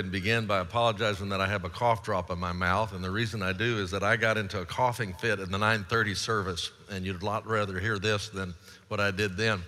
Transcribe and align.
ahead 0.00 0.06
and 0.06 0.12
begin 0.12 0.46
by 0.46 0.60
apologizing 0.60 1.28
that 1.28 1.42
I 1.42 1.46
have 1.46 1.66
a 1.66 1.68
cough 1.68 2.02
drop 2.02 2.30
in 2.30 2.38
my 2.38 2.52
mouth. 2.52 2.94
And 2.94 3.04
the 3.04 3.10
reason 3.10 3.42
I 3.42 3.52
do 3.52 3.76
is 3.76 3.90
that 3.90 4.02
I 4.02 4.16
got 4.16 4.38
into 4.38 4.58
a 4.58 4.64
coughing 4.64 5.12
fit 5.12 5.40
in 5.40 5.50
the 5.50 5.58
930 5.58 6.14
service, 6.14 6.72
and 6.90 7.04
you'd 7.04 7.20
a 7.20 7.24
lot 7.26 7.46
rather 7.46 7.78
hear 7.78 7.98
this 7.98 8.30
than 8.30 8.54
what 8.88 8.98
I 8.98 9.10
did 9.10 9.36
then. 9.36 9.62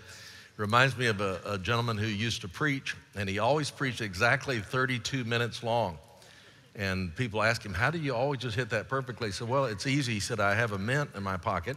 Reminds 0.57 0.97
me 0.97 1.09
of 1.09 1.21
a, 1.21 1.39
a 1.45 1.59
gentleman 1.59 1.99
who 1.99 2.07
used 2.07 2.41
to 2.41 2.49
preach, 2.49 2.97
and 3.15 3.29
he 3.29 3.41
always 3.41 3.71
preached 3.71 4.01
exactly 4.01 4.61
32 4.61 5.25
minutes 5.25 5.63
long. 5.63 5.99
And 6.77 7.15
people 7.15 7.43
ask 7.43 7.63
him, 7.63 7.75
How 7.75 7.91
do 7.91 7.99
you 7.99 8.15
always 8.15 8.41
just 8.41 8.57
hit 8.57 8.71
that 8.71 8.89
perfectly? 8.89 9.29
He 9.29 9.33
said, 9.33 9.51
Well, 9.51 9.67
it's 9.67 9.87
easy. 9.87 10.15
He 10.15 10.21
said, 10.21 10.41
I 10.41 10.55
have 10.55 10.73
a 10.73 10.79
mint 10.79 11.11
in 11.15 11.23
my 11.23 11.37
pocket, 11.37 11.77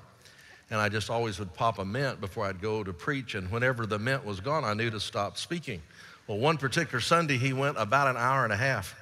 and 0.70 0.80
I 0.80 0.88
just 0.88 1.09
always 1.09 1.40
would 1.40 1.53
pop 1.53 1.78
a 1.78 1.84
mint 1.84 2.22
before 2.22 2.45
I'd 2.45 2.62
go 2.62 2.86
to 2.86 2.94
preach. 2.94 3.36
And 3.36 3.52
whenever 3.52 3.86
the 3.86 4.00
mint 4.00 4.23
was 4.23 4.40
gone, 4.40 4.64
I 4.64 4.73
knew 4.76 4.90
to 4.92 5.00
stop 5.02 5.38
speaking. 5.38 5.81
Well, 6.28 6.40
one 6.40 6.58
particular 6.58 7.02
Sunday, 7.02 7.38
he 7.38 7.54
went 7.54 7.78
about 7.78 8.08
an 8.08 8.18
hour 8.18 8.44
and 8.44 8.52
a 8.52 8.58
half. 8.58 8.96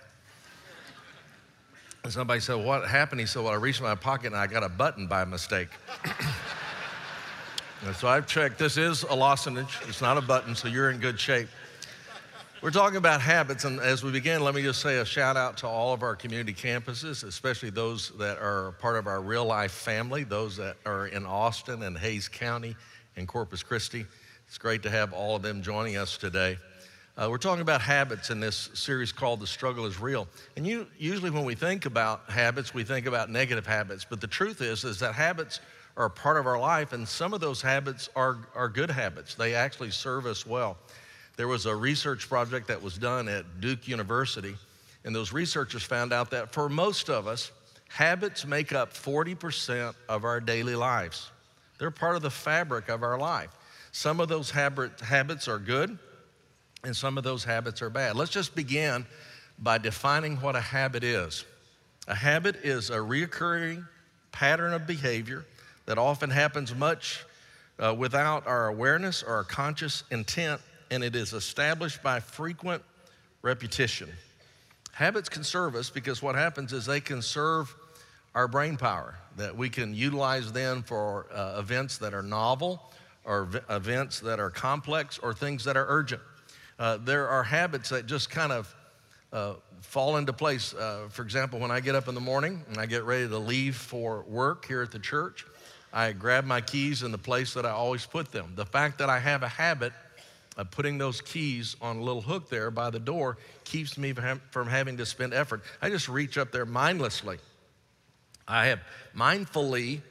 And 2.03 2.11
somebody 2.11 2.41
said, 2.41 2.55
What 2.55 2.85
happened? 2.85 3.21
He 3.21 3.25
said, 3.25 3.43
Well, 3.43 3.53
I 3.53 3.55
reached 3.55 3.81
my 3.81 3.95
pocket 3.95 4.27
and 4.27 4.35
I 4.35 4.47
got 4.47 4.63
a 4.63 4.69
button 4.69 5.07
by 5.07 5.23
mistake. 5.23 5.69
so 7.95 8.09
I've 8.09 8.27
checked. 8.27 8.59
This 8.59 8.75
is 8.75 9.03
a 9.03 9.15
lozenge, 9.15 9.79
it's 9.87 10.01
not 10.01 10.17
a 10.17 10.21
button, 10.21 10.53
so 10.53 10.67
you're 10.67 10.91
in 10.91 10.99
good 10.99 11.17
shape. 11.17 11.47
We're 12.61 12.71
talking 12.71 12.97
about 12.97 13.19
habits, 13.19 13.65
and 13.65 13.81
as 13.81 14.03
we 14.03 14.11
begin, 14.11 14.41
let 14.41 14.55
me 14.55 14.61
just 14.61 14.81
say 14.81 14.99
a 14.99 15.05
shout 15.05 15.35
out 15.35 15.57
to 15.57 15.67
all 15.67 15.93
of 15.93 16.01
our 16.01 16.15
community 16.15 16.53
campuses, 16.53 17.25
especially 17.25 17.71
those 17.71 18.11
that 18.19 18.37
are 18.37 18.71
part 18.79 18.95
of 18.95 19.05
our 19.05 19.21
real 19.21 19.43
life 19.43 19.73
family, 19.73 20.23
those 20.23 20.55
that 20.57 20.77
are 20.85 21.07
in 21.07 21.25
Austin 21.25 21.83
and 21.83 21.97
Hays 21.97 22.29
County 22.29 22.77
and 23.17 23.27
Corpus 23.27 23.63
Christi. 23.63 24.05
It's 24.47 24.57
great 24.57 24.83
to 24.83 24.89
have 24.89 25.11
all 25.11 25.35
of 25.35 25.41
them 25.41 25.61
joining 25.61 25.97
us 25.97 26.17
today. 26.17 26.57
Uh, 27.15 27.27
we're 27.29 27.37
talking 27.37 27.61
about 27.61 27.79
habits 27.79 28.31
in 28.31 28.39
this 28.39 28.71
series 28.73 29.11
called 29.11 29.39
The 29.39 29.45
Struggle 29.45 29.85
is 29.85 29.99
Real. 29.99 30.27
And 30.57 30.65
you, 30.65 30.87
usually 30.97 31.29
when 31.29 31.45
we 31.45 31.53
think 31.53 31.85
about 31.85 32.27
habits, 32.27 32.73
we 32.73 32.83
think 32.83 33.05
about 33.05 33.29
negative 33.29 33.67
habits. 33.67 34.03
But 34.03 34.19
the 34.19 34.25
truth 34.25 34.61
is, 34.61 34.83
is 34.83 34.99
that 35.01 35.13
habits 35.13 35.59
are 35.95 36.05
a 36.05 36.09
part 36.09 36.37
of 36.37 36.47
our 36.47 36.57
life, 36.57 36.91
and 36.91 37.07
some 37.07 37.31
of 37.35 37.39
those 37.39 37.61
habits 37.61 38.09
are, 38.15 38.39
are 38.55 38.67
good 38.67 38.89
habits. 38.89 39.35
They 39.35 39.53
actually 39.53 39.91
serve 39.91 40.25
us 40.25 40.47
well. 40.47 40.75
There 41.37 41.47
was 41.47 41.67
a 41.67 41.75
research 41.75 42.27
project 42.27 42.67
that 42.69 42.81
was 42.81 42.97
done 42.97 43.27
at 43.27 43.61
Duke 43.61 43.87
University, 43.87 44.55
and 45.05 45.15
those 45.15 45.31
researchers 45.31 45.83
found 45.83 46.13
out 46.13 46.31
that 46.31 46.51
for 46.51 46.67
most 46.67 47.11
of 47.11 47.27
us, 47.27 47.51
habits 47.89 48.43
make 48.43 48.73
up 48.73 48.91
40% 48.91 49.93
of 50.09 50.25
our 50.25 50.39
daily 50.39 50.75
lives. 50.75 51.29
They're 51.77 51.91
part 51.91 52.15
of 52.15 52.23
the 52.23 52.31
fabric 52.31 52.89
of 52.89 53.03
our 53.03 53.19
life. 53.19 53.51
Some 53.91 54.19
of 54.19 54.29
those 54.29 54.49
habit, 54.49 54.99
habits 54.99 55.47
are 55.47 55.59
good, 55.59 55.99
and 56.83 56.93
some 56.95 57.17
of 57.17 57.23
those 57.23 57.45
habits 57.45 57.81
are 57.81 57.89
bad. 57.89 58.17
Let's 58.17 58.31
just 58.31 58.55
begin 58.55 59.05
by 59.57 59.77
defining 59.77 60.35
what 60.41 60.57
a 60.57 60.61
habit 60.61 61.03
is. 61.03 61.45
A 62.09 62.15
habit 62.15 62.57
is 62.57 62.89
a 62.89 62.97
reoccurring 62.97 63.87
pattern 64.33 64.73
of 64.73 64.85
behavior 64.85 65.45
that 65.85 65.97
often 65.97 66.29
happens 66.29 66.75
much 66.75 67.23
uh, 67.79 67.95
without 67.97 68.45
our 68.47 68.67
awareness 68.67 69.23
or 69.23 69.35
our 69.35 69.43
conscious 69.45 70.03
intent, 70.11 70.59
and 70.91 71.05
it 71.05 71.15
is 71.15 71.31
established 71.31 72.03
by 72.03 72.19
frequent 72.19 72.83
repetition. 73.43 74.09
Habits 74.91 75.29
can 75.29 75.45
serve 75.45 75.75
us 75.75 75.89
because 75.89 76.21
what 76.21 76.35
happens 76.35 76.73
is 76.73 76.85
they 76.85 76.99
conserve 76.99 77.73
our 78.35 78.49
brain 78.49 78.75
power, 78.75 79.15
that 79.37 79.55
we 79.55 79.69
can 79.69 79.93
utilize 79.93 80.51
then 80.51 80.83
for 80.83 81.27
uh, 81.33 81.59
events 81.59 81.97
that 81.99 82.13
are 82.13 82.23
novel 82.23 82.91
or 83.23 83.45
v- 83.45 83.59
events 83.69 84.19
that 84.19 84.41
are 84.41 84.49
complex 84.49 85.17
or 85.19 85.33
things 85.33 85.63
that 85.63 85.77
are 85.77 85.85
urgent. 85.87 86.21
Uh, 86.79 86.97
there 86.97 87.27
are 87.27 87.43
habits 87.43 87.89
that 87.89 88.05
just 88.05 88.29
kind 88.29 88.51
of 88.51 88.75
uh, 89.31 89.53
fall 89.81 90.17
into 90.17 90.33
place. 90.33 90.73
Uh, 90.73 91.07
for 91.09 91.21
example, 91.21 91.59
when 91.59 91.71
I 91.71 91.79
get 91.79 91.95
up 91.95 92.07
in 92.07 92.15
the 92.15 92.21
morning 92.21 92.63
and 92.69 92.77
I 92.77 92.85
get 92.85 93.03
ready 93.03 93.27
to 93.27 93.37
leave 93.37 93.75
for 93.75 94.23
work 94.27 94.65
here 94.65 94.81
at 94.81 94.91
the 94.91 94.99
church, 94.99 95.45
I 95.91 96.11
grab 96.11 96.45
my 96.45 96.61
keys 96.61 97.03
in 97.03 97.11
the 97.11 97.17
place 97.17 97.53
that 97.53 97.65
I 97.65 97.71
always 97.71 98.05
put 98.05 98.31
them. 98.31 98.53
The 98.55 98.65
fact 98.65 98.97
that 98.99 99.09
I 99.09 99.19
have 99.19 99.43
a 99.43 99.47
habit 99.47 99.93
of 100.57 100.71
putting 100.71 100.97
those 100.97 101.21
keys 101.21 101.75
on 101.81 101.97
a 101.97 102.01
little 102.01 102.21
hook 102.21 102.49
there 102.49 102.71
by 102.71 102.89
the 102.89 102.99
door 102.99 103.37
keeps 103.63 103.97
me 103.97 104.13
from 104.13 104.67
having 104.67 104.97
to 104.97 105.05
spend 105.05 105.33
effort. 105.33 105.61
I 105.81 105.89
just 105.89 106.07
reach 106.07 106.37
up 106.37 106.51
there 106.51 106.65
mindlessly. 106.65 107.37
I 108.47 108.67
have 108.67 108.79
mindfully 109.15 110.01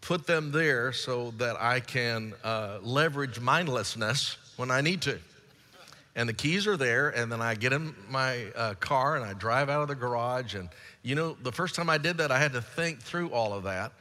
put 0.00 0.26
them 0.26 0.52
there 0.52 0.92
so 0.92 1.32
that 1.38 1.60
I 1.60 1.80
can 1.80 2.34
uh, 2.44 2.78
leverage 2.82 3.40
mindlessness 3.40 4.36
when 4.56 4.70
I 4.70 4.80
need 4.80 5.02
to 5.02 5.18
and 6.14 6.28
the 6.28 6.32
keys 6.32 6.66
are 6.66 6.76
there 6.76 7.08
and 7.10 7.30
then 7.30 7.40
i 7.40 7.54
get 7.54 7.72
in 7.72 7.94
my 8.08 8.46
uh, 8.54 8.74
car 8.74 9.16
and 9.16 9.24
i 9.24 9.32
drive 9.32 9.68
out 9.68 9.82
of 9.82 9.88
the 9.88 9.94
garage 9.94 10.54
and 10.54 10.68
you 11.02 11.14
know 11.14 11.36
the 11.42 11.52
first 11.52 11.74
time 11.74 11.88
i 11.88 11.98
did 11.98 12.18
that 12.18 12.30
i 12.30 12.38
had 12.38 12.52
to 12.52 12.62
think 12.62 13.00
through 13.00 13.30
all 13.30 13.52
of 13.52 13.64
that. 13.64 13.92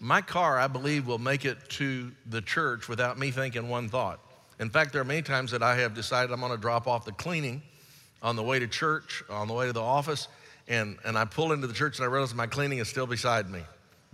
My 0.00 0.20
car 0.20 0.58
i 0.58 0.66
believe 0.66 1.06
will 1.06 1.18
make 1.18 1.44
it 1.44 1.58
to 1.70 2.12
the 2.26 2.40
church 2.40 2.88
without 2.88 3.18
me 3.18 3.30
thinking 3.30 3.68
one 3.68 3.88
thought. 3.88 4.20
In 4.60 4.70
fact 4.70 4.92
there 4.92 5.02
are 5.02 5.04
many 5.06 5.22
times 5.22 5.50
that 5.50 5.62
i 5.62 5.76
have 5.76 5.94
decided 5.94 6.32
i'm 6.32 6.40
going 6.40 6.52
to 6.52 6.58
drop 6.58 6.86
off 6.86 7.04
the 7.04 7.12
cleaning 7.12 7.62
on 8.22 8.36
the 8.36 8.42
way 8.42 8.58
to 8.58 8.66
church 8.66 9.22
on 9.28 9.48
the 9.48 9.54
way 9.54 9.66
to 9.66 9.72
the 9.72 9.82
office 9.82 10.28
and, 10.68 10.98
and 11.04 11.18
i 11.18 11.24
pull 11.24 11.52
into 11.52 11.66
the 11.66 11.74
church 11.74 11.98
and 11.98 12.04
i 12.04 12.08
realize 12.08 12.34
my 12.34 12.46
cleaning 12.46 12.78
is 12.78 12.88
still 12.88 13.06
beside 13.06 13.50
me 13.50 13.62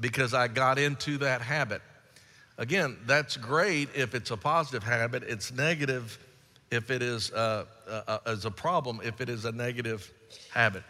because 0.00 0.34
i 0.34 0.48
got 0.48 0.78
into 0.78 1.18
that 1.18 1.40
habit. 1.40 1.82
Again 2.58 2.96
that's 3.06 3.36
great 3.36 3.88
if 3.94 4.14
it's 4.14 4.30
a 4.30 4.36
positive 4.36 4.82
habit. 4.82 5.22
It's 5.22 5.52
negative 5.52 6.18
if 6.74 6.90
it 6.90 7.02
is 7.02 7.32
uh, 7.32 7.64
uh, 7.88 8.02
uh, 8.06 8.18
as 8.26 8.44
a 8.44 8.50
problem, 8.50 9.00
if 9.02 9.20
it 9.20 9.28
is 9.28 9.44
a 9.44 9.52
negative 9.52 10.12
habit. 10.52 10.82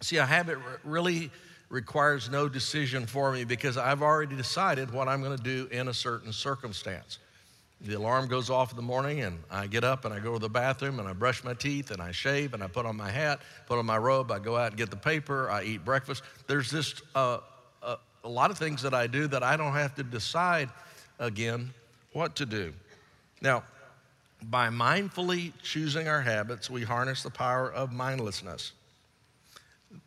See, 0.00 0.16
a 0.16 0.26
habit 0.26 0.58
really 0.84 1.30
requires 1.68 2.28
no 2.28 2.48
decision 2.48 3.06
for 3.06 3.32
me 3.32 3.44
because 3.44 3.76
I've 3.76 4.02
already 4.02 4.36
decided 4.36 4.92
what 4.92 5.08
I'm 5.08 5.22
going 5.22 5.36
to 5.36 5.42
do 5.42 5.68
in 5.70 5.88
a 5.88 5.94
certain 5.94 6.32
circumstance. 6.32 7.18
The 7.80 7.94
alarm 7.94 8.28
goes 8.28 8.50
off 8.50 8.70
in 8.70 8.76
the 8.76 8.82
morning, 8.82 9.22
and 9.22 9.38
I 9.50 9.66
get 9.66 9.82
up 9.82 10.04
and 10.04 10.14
I 10.14 10.20
go 10.20 10.34
to 10.34 10.38
the 10.38 10.48
bathroom 10.48 11.00
and 11.00 11.08
I 11.08 11.12
brush 11.12 11.42
my 11.42 11.54
teeth 11.54 11.90
and 11.90 12.00
I 12.00 12.12
shave 12.12 12.54
and 12.54 12.62
I 12.62 12.68
put 12.68 12.86
on 12.86 12.96
my 12.96 13.10
hat, 13.10 13.40
put 13.66 13.78
on 13.78 13.86
my 13.86 13.98
robe. 13.98 14.30
I 14.30 14.38
go 14.38 14.56
out 14.56 14.68
and 14.68 14.76
get 14.76 14.90
the 14.90 14.96
paper. 14.96 15.50
I 15.50 15.64
eat 15.64 15.84
breakfast. 15.84 16.22
There's 16.46 16.70
just 16.70 17.02
a, 17.14 17.40
a 18.24 18.28
lot 18.28 18.50
of 18.50 18.58
things 18.58 18.82
that 18.82 18.94
I 18.94 19.06
do 19.06 19.26
that 19.28 19.42
I 19.42 19.56
don't 19.56 19.72
have 19.72 19.94
to 19.96 20.02
decide 20.02 20.68
again 21.18 21.72
what 22.12 22.36
to 22.36 22.46
do. 22.46 22.72
Now, 23.40 23.64
by 24.42 24.68
mindfully 24.68 25.52
choosing 25.62 26.08
our 26.08 26.20
habits, 26.20 26.68
we 26.68 26.82
harness 26.82 27.22
the 27.22 27.30
power 27.30 27.70
of 27.70 27.92
mindlessness. 27.92 28.72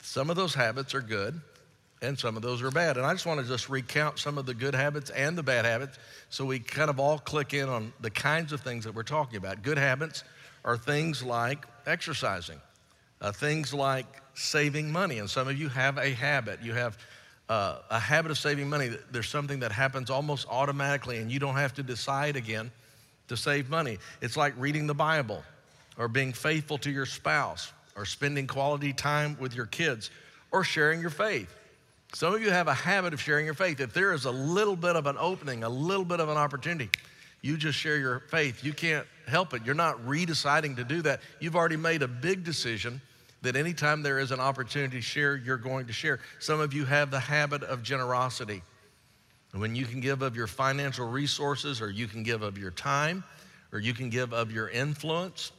Some 0.01 0.29
of 0.29 0.35
those 0.35 0.53
habits 0.53 0.94
are 0.94 1.01
good 1.01 1.40
and 2.01 2.19
some 2.19 2.35
of 2.35 2.41
those 2.41 2.62
are 2.62 2.72
bad. 2.72 2.97
And 2.97 3.06
I 3.06 3.13
just 3.13 3.25
want 3.25 3.40
to 3.40 3.47
just 3.47 3.69
recount 3.69 4.19
some 4.19 4.38
of 4.38 4.46
the 4.46 4.53
good 4.53 4.75
habits 4.75 5.09
and 5.12 5.38
the 5.38 5.44
bad 5.44 5.66
habits 5.66 5.97
so 6.29 6.46
we 6.46 6.59
kind 6.59 6.90
of 6.90 7.00
all 7.00 7.18
click 7.18 7.53
in 7.53 7.69
on 7.69 7.94
the 8.01 8.09
kinds 8.09 8.51
of 8.51 8.62
things 8.62 8.84
that 8.84 8.94
we're 8.94 9.03
talking 9.03 9.38
about. 9.38 9.62
Good 9.62 9.78
habits 9.78 10.23
are 10.63 10.78
things 10.78 11.23
like 11.23 11.66
exercising, 11.85 12.59
uh, 13.22 13.31
things 13.31 13.73
like 13.73 14.07
saving 14.34 14.91
money. 14.91 15.19
And 15.19 15.29
some 15.29 15.47
of 15.47 15.57
you 15.57 15.69
have 15.69 15.97
a 15.97 16.09
habit. 16.12 16.62
You 16.62 16.73
have 16.73 16.97
uh, 17.47 17.78
a 17.90 18.00
habit 18.00 18.31
of 18.31 18.38
saving 18.38 18.70
money. 18.70 18.90
There's 19.11 19.29
something 19.29 19.59
that 19.59 19.72
happens 19.72 20.09
almost 20.09 20.47
automatically 20.49 21.17
and 21.17 21.31
you 21.31 21.40
don't 21.40 21.55
have 21.55 21.73
to 21.76 21.84
decide 21.84 22.35
again 22.35 22.72
to 23.27 23.37
save 23.37 23.69
money. 23.69 23.97
It's 24.22 24.37
like 24.37 24.53
reading 24.57 24.87
the 24.87 24.93
Bible 24.93 25.43
or 25.97 26.07
being 26.07 26.33
faithful 26.33 26.77
to 26.79 26.91
your 26.91 27.05
spouse 27.05 27.72
or 27.95 28.05
spending 28.05 28.47
quality 28.47 28.93
time 28.93 29.37
with 29.39 29.55
your 29.55 29.66
kids 29.66 30.11
or 30.51 30.63
sharing 30.63 31.01
your 31.01 31.09
faith. 31.09 31.53
Some 32.13 32.33
of 32.33 32.41
you 32.41 32.49
have 32.49 32.67
a 32.67 32.73
habit 32.73 33.13
of 33.13 33.22
sharing 33.22 33.45
your 33.45 33.55
faith. 33.55 33.79
If 33.79 33.93
there 33.93 34.13
is 34.13 34.25
a 34.25 34.31
little 34.31 34.75
bit 34.75 34.95
of 34.95 35.05
an 35.05 35.17
opening, 35.19 35.63
a 35.63 35.69
little 35.69 36.05
bit 36.05 36.19
of 36.19 36.29
an 36.29 36.37
opportunity, 36.37 36.89
you 37.41 37.57
just 37.57 37.77
share 37.77 37.97
your 37.97 38.22
faith. 38.31 38.63
You 38.63 38.73
can't 38.73 39.05
help 39.28 39.53
it. 39.53 39.66
You're 39.66 39.75
not 39.75 39.97
redeciding 40.05 40.78
to 40.78 40.83
do 40.83 41.01
that. 41.03 41.21
You've 41.39 41.55
already 41.55 41.78
made 41.78 42.03
a 42.03 42.07
big 42.07 42.43
decision 42.43 43.01
that 43.41 43.55
anytime 43.55 44.01
there 44.01 44.19
is 44.19 44.31
an 44.31 44.39
opportunity 44.39 44.97
to 44.97 45.01
share, 45.01 45.35
you're 45.35 45.57
going 45.57 45.87
to 45.87 45.93
share. 45.93 46.19
Some 46.39 46.59
of 46.59 46.73
you 46.73 46.85
have 46.85 47.11
the 47.11 47.19
habit 47.19 47.63
of 47.63 47.83
generosity. 47.83 48.63
And 49.55 49.61
when 49.61 49.73
you 49.73 49.85
can 49.85 50.02
give 50.02 50.22
of 50.22 50.35
your 50.35 50.47
financial 50.47 51.07
resources, 51.07 51.79
or 51.79 51.90
you 51.90 52.07
can 52.07 52.23
give 52.23 52.41
of 52.41 52.57
your 52.57 52.72
time, 52.72 53.23
or 53.72 53.79
you 53.79 53.93
can 53.93 54.09
give 54.09 54.34
of 54.34 54.52
your 54.52 54.67
influence, 54.67 55.53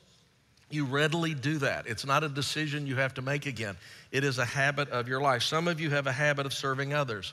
you 0.68 0.84
readily 0.84 1.32
do 1.32 1.56
that. 1.60 1.86
It's 1.86 2.04
not 2.04 2.22
a 2.22 2.28
decision 2.28 2.86
you 2.86 2.96
have 2.96 3.14
to 3.14 3.22
make 3.22 3.46
again, 3.46 3.74
it 4.12 4.22
is 4.22 4.36
a 4.36 4.44
habit 4.44 4.90
of 4.90 5.08
your 5.08 5.22
life. 5.22 5.42
Some 5.42 5.66
of 5.66 5.80
you 5.80 5.88
have 5.88 6.06
a 6.06 6.12
habit 6.12 6.44
of 6.44 6.52
serving 6.52 6.92
others. 6.92 7.32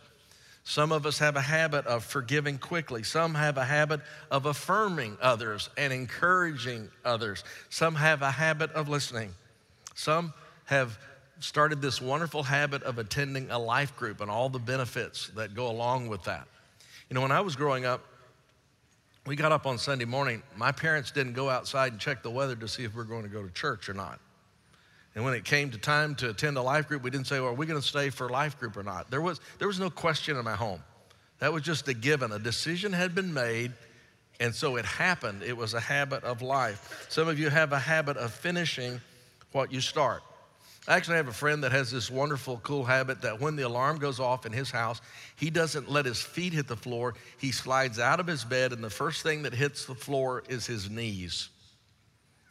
Some 0.64 0.94
of 0.94 1.06
us 1.06 1.20
have 1.20 1.36
a 1.36 1.42
habit 1.42 1.86
of 1.86 2.06
forgiving 2.06 2.58
quickly. 2.58 3.04
Some 3.04 3.36
have 3.36 3.58
a 3.58 3.66
habit 3.66 4.00
of 4.32 4.46
affirming 4.46 5.18
others 5.22 5.70
and 5.78 5.92
encouraging 5.92 6.88
others. 7.04 7.44
Some 7.72 7.94
have 7.96 8.22
a 8.22 8.32
habit 8.32 8.72
of 8.72 8.88
listening. 8.88 9.34
Some 9.96 10.34
have 10.64 10.98
started 11.42 11.82
this 11.82 12.02
wonderful 12.02 12.44
habit 12.44 12.84
of 12.84 13.00
attending 13.00 13.52
a 13.52 13.60
life 13.60 13.98
group 13.98 14.22
and 14.22 14.32
all 14.32 14.48
the 14.48 14.60
benefits 14.60 15.28
that 15.36 15.54
go 15.56 15.70
along 15.70 16.08
with 16.08 16.24
that. 16.24 16.48
You 17.10 17.16
know, 17.16 17.22
when 17.22 17.32
I 17.32 17.42
was 17.42 17.56
growing 17.56 17.86
up, 17.86 18.02
we 19.26 19.36
got 19.36 19.52
up 19.52 19.66
on 19.66 19.78
Sunday 19.78 20.06
morning. 20.06 20.44
My 20.56 20.72
parents 20.72 21.12
didn't 21.12 21.34
go 21.34 21.50
outside 21.50 21.94
and 21.94 22.02
check 22.02 22.24
the 22.24 22.32
weather 22.32 22.56
to 22.56 22.68
see 22.68 22.84
if 22.84 22.94
we 22.94 23.02
are 23.02 23.06
going 23.06 23.24
to 23.24 23.30
go 23.30 23.42
to 23.44 23.50
church 23.52 23.88
or 23.88 23.94
not. 23.94 24.20
And 25.16 25.24
when 25.24 25.34
it 25.34 25.46
came 25.46 25.70
to 25.72 25.78
time 25.78 26.16
to 26.16 26.32
attend 26.32 26.58
a 26.58 26.62
life 26.62 26.88
group, 26.88 27.04
we 27.04 27.10
didn't 27.12 27.28
say, 27.28 27.40
well, 27.40 27.50
are 27.50 27.54
we 27.54 27.66
going 27.66 27.80
to 27.80 27.88
stay 27.88 28.10
for 28.10 28.30
life 28.30 28.60
group 28.60 28.76
or 28.76 28.84
not? 28.84 29.12
There 29.12 29.22
was, 29.22 29.40
there 29.60 29.68
was 29.68 29.80
no 29.80 29.90
question 29.90 30.38
in 30.38 30.44
my 30.44 30.56
home. 30.56 30.82
That 31.40 31.54
was 31.54 31.62
just 31.62 31.88
a 31.88 31.94
given. 31.94 32.32
A 32.32 32.40
decision 32.40 32.94
had 32.94 33.14
been 33.14 33.34
made, 33.34 33.74
and 34.40 34.56
so 34.56 34.78
it 34.78 34.86
happened. 34.86 35.44
It 35.44 35.56
was 35.56 35.74
a 35.74 35.80
habit 35.80 36.24
of 36.24 36.42
life. 36.42 37.06
Some 37.10 37.28
of 37.28 37.38
you 37.38 37.50
have 37.50 37.74
a 37.74 37.80
habit 37.80 38.18
of 38.18 38.34
finishing 38.34 39.00
what 39.52 39.72
you 39.72 39.82
start. 39.82 40.24
I 40.88 40.98
actually 40.98 41.16
have 41.16 41.30
a 41.30 41.34
friend 41.34 41.64
that 41.64 41.72
has 41.72 41.92
this 41.92 42.12
wonderful, 42.12 42.60
cool 42.64 42.84
habit 42.84 43.22
that 43.22 43.40
when 43.40 43.56
the 43.56 43.64
alarm 43.64 44.00
goes 44.00 44.20
off 44.20 44.46
in 44.46 44.52
his 44.52 44.70
house, 44.70 45.00
he 45.38 45.50
doesn't 45.50 45.90
let 45.90 46.06
his 46.06 46.22
feet 46.22 46.52
hit 46.52 46.68
the 46.68 46.76
floor. 46.76 47.14
He 47.38 47.54
slides 47.54 48.00
out 48.00 48.20
of 48.20 48.28
his 48.28 48.44
bed, 48.44 48.74
and 48.74 48.84
the 48.84 48.90
first 48.90 49.24
thing 49.24 49.44
that 49.44 49.54
hits 49.54 49.86
the 49.86 49.96
floor 49.96 50.44
is 50.50 50.66
his 50.66 50.90
knees. 50.90 51.50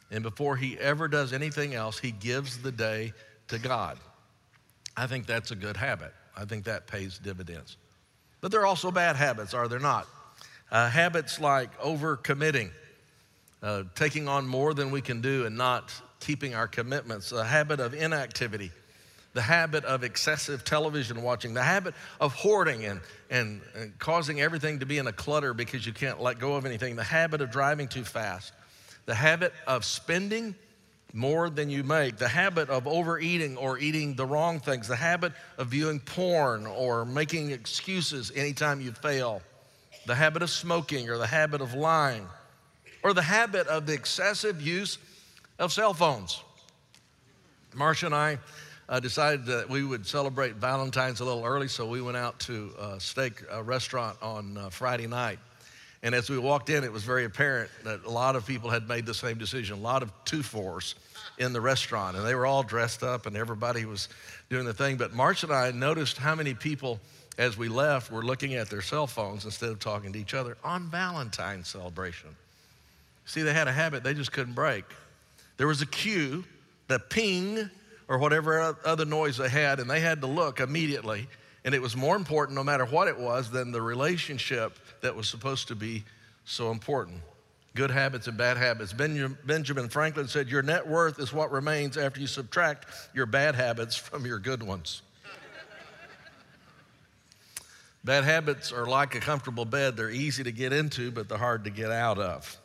And 0.09 0.23
before 0.23 0.55
he 0.55 0.79
ever 0.79 1.07
does 1.07 1.31
anything 1.31 1.75
else, 1.75 1.99
he 1.99 2.11
gives 2.11 2.61
the 2.61 2.71
day 2.71 3.13
to 3.49 3.59
God. 3.59 3.99
I 4.97 5.05
think 5.05 5.27
that's 5.27 5.51
a 5.51 5.55
good 5.55 5.77
habit. 5.77 6.13
I 6.35 6.45
think 6.45 6.65
that 6.65 6.87
pays 6.87 7.19
dividends. 7.19 7.77
But 8.41 8.51
there 8.51 8.61
are 8.61 8.65
also 8.65 8.91
bad 8.91 9.15
habits, 9.15 9.53
are 9.53 9.67
there 9.67 9.79
not? 9.79 10.07
Uh, 10.71 10.89
habits 10.89 11.39
like 11.39 11.79
overcommitting, 11.79 12.71
uh, 13.61 13.83
taking 13.93 14.27
on 14.27 14.47
more 14.47 14.73
than 14.73 14.89
we 14.89 15.01
can 15.01 15.21
do 15.21 15.45
and 15.45 15.55
not 15.55 15.93
keeping 16.23 16.55
our 16.55 16.67
commitments, 16.67 17.31
a 17.31 17.43
habit 17.43 17.79
of 17.79 17.93
inactivity, 17.93 18.71
the 19.33 19.41
habit 19.41 19.83
of 19.85 20.03
excessive 20.03 20.63
television 20.63 21.21
watching, 21.21 21.53
the 21.53 21.63
habit 21.63 21.93
of 22.21 22.33
hoarding 22.33 22.85
and, 22.85 23.01
and, 23.29 23.61
and 23.75 23.97
causing 23.99 24.39
everything 24.39 24.79
to 24.79 24.85
be 24.85 24.97
in 24.97 25.07
a 25.07 25.13
clutter 25.13 25.53
because 25.53 25.85
you 25.85 25.93
can't 25.93 26.21
let 26.21 26.39
go 26.39 26.55
of 26.55 26.65
anything, 26.65 26.95
the 26.95 27.03
habit 27.03 27.41
of 27.41 27.51
driving 27.51 27.87
too 27.87 28.03
fast 28.03 28.53
the 29.05 29.15
habit 29.15 29.53
of 29.67 29.83
spending 29.83 30.55
more 31.13 31.49
than 31.49 31.69
you 31.69 31.83
make, 31.83 32.17
the 32.17 32.27
habit 32.27 32.69
of 32.69 32.87
overeating 32.87 33.57
or 33.57 33.77
eating 33.77 34.15
the 34.15 34.25
wrong 34.25 34.59
things, 34.59 34.87
the 34.87 34.95
habit 34.95 35.33
of 35.57 35.67
viewing 35.67 35.99
porn 35.99 36.65
or 36.65 37.05
making 37.05 37.51
excuses 37.51 38.31
anytime 38.35 38.81
you 38.81 38.91
fail, 38.91 39.41
the 40.07 40.15
habit 40.15 40.41
of 40.41 40.49
smoking 40.49 41.09
or 41.09 41.17
the 41.17 41.27
habit 41.27 41.61
of 41.61 41.73
lying, 41.73 42.27
or 43.03 43.13
the 43.13 43.21
habit 43.21 43.67
of 43.67 43.85
the 43.85 43.93
excessive 43.93 44.61
use 44.61 44.97
of 45.59 45.71
cell 45.71 45.93
phones. 45.93 46.41
Marcia 47.73 48.05
and 48.07 48.15
I 48.15 48.37
uh, 48.89 48.99
decided 48.99 49.45
that 49.45 49.69
we 49.69 49.83
would 49.83 50.05
celebrate 50.05 50.55
Valentine's 50.55 51.19
a 51.19 51.25
little 51.25 51.45
early, 51.45 51.67
so 51.67 51.87
we 51.87 52.01
went 52.01 52.17
out 52.17 52.39
to 52.41 52.71
a 52.79 52.99
steak 52.99 53.41
a 53.49 53.63
restaurant 53.63 54.17
on 54.21 54.57
uh, 54.57 54.69
Friday 54.69 55.07
night. 55.07 55.39
And 56.03 56.13
as 56.13 56.29
we 56.29 56.37
walked 56.37 56.69
in, 56.69 56.83
it 56.83 56.91
was 56.91 57.03
very 57.03 57.23
apparent 57.23 57.71
that 57.85 58.03
a 58.03 58.09
lot 58.09 58.35
of 58.35 58.45
people 58.45 58.69
had 58.69 58.89
made 58.89 59.05
the 59.05 59.13
same 59.13 59.37
decision, 59.37 59.77
a 59.77 59.81
lot 59.81 60.03
of 60.03 60.11
two 60.25 60.43
fours 60.43 60.95
in 61.37 61.53
the 61.53 61.61
restaurant. 61.61 62.17
And 62.17 62.25
they 62.25 62.35
were 62.35 62.45
all 62.45 62.61
dressed 62.61 63.03
up 63.03 63.25
and 63.25 63.37
everybody 63.37 63.85
was 63.85 64.09
doing 64.49 64.65
the 64.65 64.73
thing. 64.73 64.97
But 64.97 65.13
Marcia 65.13 65.45
and 65.45 65.55
I 65.55 65.71
noticed 65.71 66.17
how 66.17 66.35
many 66.35 66.53
people, 66.53 66.99
as 67.37 67.57
we 67.57 67.69
left, 67.69 68.11
were 68.11 68.21
looking 68.21 68.55
at 68.55 68.69
their 68.69 68.81
cell 68.81 69.07
phones 69.07 69.45
instead 69.45 69.69
of 69.69 69.79
talking 69.79 70.11
to 70.11 70.19
each 70.19 70.33
other 70.33 70.57
on 70.61 70.89
Valentine's 70.91 71.69
celebration. 71.69 72.29
See, 73.25 73.41
they 73.41 73.53
had 73.53 73.69
a 73.69 73.71
habit 73.71 74.03
they 74.03 74.13
just 74.13 74.33
couldn't 74.33 74.53
break. 74.53 74.83
There 75.57 75.67
was 75.67 75.81
a 75.81 75.85
cue, 75.85 76.43
the 76.87 76.99
ping, 76.99 77.69
or 78.07 78.17
whatever 78.17 78.77
other 78.85 79.05
noise 79.05 79.37
they 79.37 79.49
had, 79.49 79.79
and 79.79 79.89
they 79.89 79.99
had 79.99 80.21
to 80.21 80.27
look 80.27 80.59
immediately. 80.59 81.27
And 81.65 81.73
it 81.73 81.81
was 81.81 81.95
more 81.95 82.15
important, 82.15 82.55
no 82.55 82.63
matter 82.63 82.85
what 82.85 83.07
it 83.07 83.17
was, 83.17 83.49
than 83.49 83.71
the 83.71 83.81
relationship 83.81 84.77
that 85.01 85.15
was 85.15 85.29
supposed 85.29 85.69
to 85.69 85.75
be 85.75 86.03
so 86.45 86.71
important. 86.71 87.21
Good 87.75 87.89
habits 87.89 88.27
and 88.27 88.37
bad 88.37 88.57
habits. 88.57 88.93
Benjamin 88.93 89.89
Franklin 89.89 90.27
said, 90.27 90.49
Your 90.49 90.61
net 90.61 90.87
worth 90.87 91.19
is 91.19 91.33
what 91.33 91.51
remains 91.51 91.97
after 91.97 92.19
you 92.19 92.27
subtract 92.27 92.85
your 93.13 93.25
bad 93.25 93.55
habits 93.55 93.95
from 93.95 94.25
your 94.25 94.39
good 94.39 94.61
ones. 94.61 95.01
bad 98.03 98.25
habits 98.25 98.71
are 98.71 98.85
like 98.85 99.15
a 99.15 99.19
comfortable 99.19 99.65
bed. 99.65 99.97
They're 99.97 100.11
easy 100.11 100.43
to 100.43 100.51
get 100.51 100.73
into, 100.73 101.09
but 101.09 101.29
they're 101.29 101.37
hard 101.37 101.63
to 101.63 101.71
get 101.71 101.89
out 101.89 102.19
of. 102.19 102.59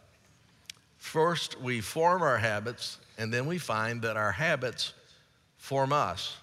First, 0.99 1.61
we 1.61 1.81
form 1.81 2.23
our 2.23 2.39
habits, 2.39 2.99
and 3.17 3.33
then 3.33 3.47
we 3.47 3.59
find 3.59 4.03
that 4.03 4.17
our 4.17 4.33
habits 4.33 4.93
form 5.57 5.93
us. 5.93 6.37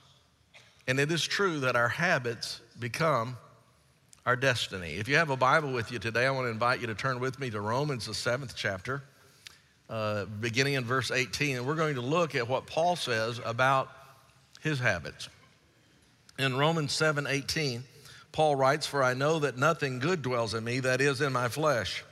And 0.87 0.99
it 0.99 1.11
is 1.11 1.23
true 1.23 1.59
that 1.61 1.75
our 1.75 1.89
habits 1.89 2.61
become 2.79 3.37
our 4.25 4.35
destiny. 4.35 4.95
If 4.95 5.07
you 5.07 5.17
have 5.17 5.29
a 5.29 5.37
Bible 5.37 5.71
with 5.71 5.91
you 5.91 5.99
today, 5.99 6.25
I 6.25 6.31
want 6.31 6.45
to 6.45 6.51
invite 6.51 6.81
you 6.81 6.87
to 6.87 6.95
turn 6.95 7.19
with 7.19 7.39
me 7.39 7.49
to 7.51 7.61
Romans, 7.61 8.07
the 8.07 8.13
seventh 8.13 8.55
chapter, 8.55 9.03
uh, 9.89 10.25
beginning 10.25 10.73
in 10.73 10.83
verse 10.83 11.11
18. 11.11 11.57
And 11.57 11.67
we're 11.67 11.75
going 11.75 11.95
to 11.95 12.01
look 12.01 12.33
at 12.33 12.47
what 12.47 12.65
Paul 12.65 12.95
says 12.95 13.39
about 13.43 13.89
his 14.61 14.79
habits. 14.79 15.29
In 16.39 16.57
Romans 16.57 16.91
7 16.91 17.27
18, 17.27 17.83
Paul 18.31 18.55
writes, 18.55 18.87
For 18.87 19.03
I 19.03 19.13
know 19.13 19.39
that 19.39 19.57
nothing 19.57 19.99
good 19.99 20.21
dwells 20.21 20.53
in 20.53 20.63
me, 20.63 20.79
that 20.81 21.01
is, 21.01 21.21
in 21.21 21.31
my 21.31 21.47
flesh. 21.47 22.03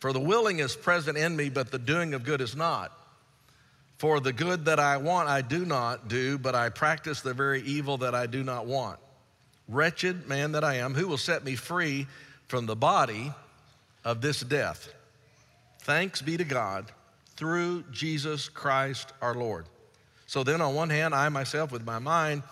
For 0.00 0.12
the 0.12 0.20
willing 0.20 0.60
is 0.60 0.76
present 0.76 1.18
in 1.18 1.36
me, 1.36 1.48
but 1.48 1.70
the 1.70 1.78
doing 1.78 2.14
of 2.14 2.24
good 2.24 2.40
is 2.40 2.54
not. 2.54 2.92
For 3.98 4.20
the 4.20 4.32
good 4.32 4.66
that 4.66 4.78
I 4.78 4.96
want, 4.96 5.28
I 5.28 5.42
do 5.42 5.64
not 5.64 6.08
do, 6.08 6.38
but 6.38 6.54
I 6.54 6.68
practice 6.68 7.20
the 7.20 7.34
very 7.34 7.62
evil 7.62 7.98
that 7.98 8.14
I 8.14 8.26
do 8.26 8.44
not 8.44 8.66
want. 8.66 9.00
Wretched 9.68 10.28
man 10.28 10.52
that 10.52 10.62
I 10.62 10.76
am, 10.76 10.94
who 10.94 11.08
will 11.08 11.18
set 11.18 11.44
me 11.44 11.56
free 11.56 12.06
from 12.46 12.66
the 12.66 12.76
body 12.76 13.32
of 14.04 14.20
this 14.20 14.40
death? 14.40 14.88
Thanks 15.80 16.22
be 16.22 16.36
to 16.36 16.44
God 16.44 16.92
through 17.36 17.84
Jesus 17.90 18.48
Christ 18.48 19.12
our 19.20 19.34
Lord. 19.34 19.66
So 20.26 20.44
then, 20.44 20.60
on 20.60 20.74
one 20.74 20.90
hand, 20.90 21.14
I 21.14 21.28
myself 21.28 21.72
with 21.72 21.84
my 21.84 21.98
mind 21.98 22.42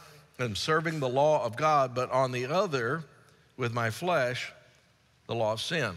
am 0.40 0.56
serving 0.56 0.98
the 0.98 1.08
law 1.08 1.44
of 1.44 1.56
God, 1.56 1.94
but 1.94 2.10
on 2.10 2.32
the 2.32 2.46
other, 2.46 3.04
with 3.56 3.72
my 3.72 3.90
flesh, 3.90 4.52
the 5.26 5.34
law 5.34 5.53
of 5.53 5.60
sin. 5.60 5.96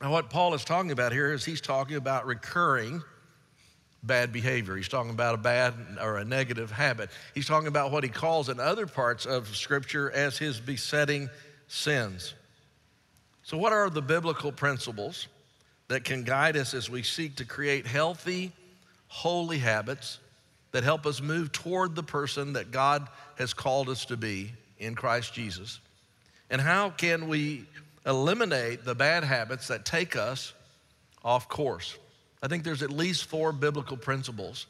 Now, 0.00 0.12
what 0.12 0.30
Paul 0.30 0.54
is 0.54 0.64
talking 0.64 0.92
about 0.92 1.12
here 1.12 1.32
is 1.32 1.44
he's 1.44 1.60
talking 1.60 1.96
about 1.96 2.26
recurring 2.26 3.02
bad 4.02 4.32
behavior. 4.32 4.76
He's 4.76 4.88
talking 4.88 5.10
about 5.10 5.34
a 5.34 5.38
bad 5.38 5.74
or 6.00 6.18
a 6.18 6.24
negative 6.24 6.70
habit. 6.70 7.10
He's 7.34 7.46
talking 7.46 7.66
about 7.66 7.90
what 7.90 8.04
he 8.04 8.10
calls 8.10 8.48
in 8.48 8.60
other 8.60 8.86
parts 8.86 9.26
of 9.26 9.48
Scripture 9.56 10.10
as 10.10 10.38
his 10.38 10.60
besetting 10.60 11.28
sins. 11.66 12.34
So, 13.42 13.56
what 13.56 13.72
are 13.72 13.90
the 13.90 14.02
biblical 14.02 14.52
principles 14.52 15.26
that 15.88 16.04
can 16.04 16.22
guide 16.22 16.56
us 16.56 16.74
as 16.74 16.88
we 16.88 17.02
seek 17.02 17.36
to 17.36 17.44
create 17.44 17.86
healthy, 17.86 18.52
holy 19.08 19.58
habits 19.58 20.18
that 20.70 20.84
help 20.84 21.06
us 21.06 21.20
move 21.20 21.50
toward 21.50 21.96
the 21.96 22.02
person 22.02 22.52
that 22.52 22.70
God 22.70 23.08
has 23.36 23.54
called 23.54 23.88
us 23.88 24.04
to 24.06 24.16
be 24.16 24.52
in 24.78 24.94
Christ 24.94 25.34
Jesus? 25.34 25.80
And 26.50 26.60
how 26.60 26.90
can 26.90 27.26
we 27.26 27.64
eliminate 28.08 28.84
the 28.84 28.94
bad 28.94 29.22
habits 29.22 29.68
that 29.68 29.84
take 29.84 30.16
us 30.16 30.54
off 31.22 31.48
course? 31.48 31.96
I 32.42 32.48
think 32.48 32.64
there's 32.64 32.82
at 32.82 32.90
least 32.90 33.26
four 33.26 33.52
biblical 33.52 33.96
principles 33.96 34.66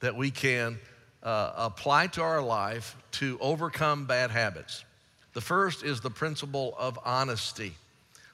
that 0.00 0.16
we 0.16 0.30
can 0.30 0.78
uh, 1.22 1.52
apply 1.56 2.08
to 2.08 2.22
our 2.22 2.42
life 2.42 2.96
to 3.12 3.38
overcome 3.40 4.06
bad 4.06 4.30
habits. 4.30 4.84
The 5.32 5.40
first 5.40 5.84
is 5.84 6.00
the 6.00 6.10
principle 6.10 6.74
of 6.78 6.98
honesty. 7.04 7.74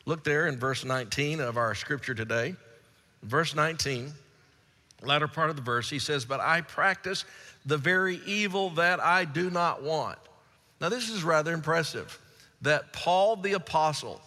Look 0.07 0.25
there 0.25 0.47
in 0.47 0.59
verse 0.59 0.85
19 0.85 1.40
of 1.40 1.57
our 1.57 1.75
scripture 1.75 2.14
today. 2.14 2.57
Verse 3.23 3.55
19, 3.55 4.12
latter 5.02 5.28
part 5.28 5.50
of 5.50 5.57
the 5.57 5.62
verse, 5.62 5.90
he 5.90 5.99
says, 5.99 6.25
But 6.25 6.40
I 6.40 6.62
practice 6.62 7.25
the 7.67 7.76
very 7.76 8.21
evil 8.25 8.71
that 8.71 9.00
I 9.00 9.25
do 9.25 9.50
not 9.50 9.83
want. 9.83 10.19
Now, 10.81 10.88
this 10.88 11.09
is 11.09 11.25
rather 11.25 11.52
impressive 11.52 12.19
that 12.62 12.93
Paul 12.93 13.37
the 13.37 13.52
Apostle, 13.52 14.21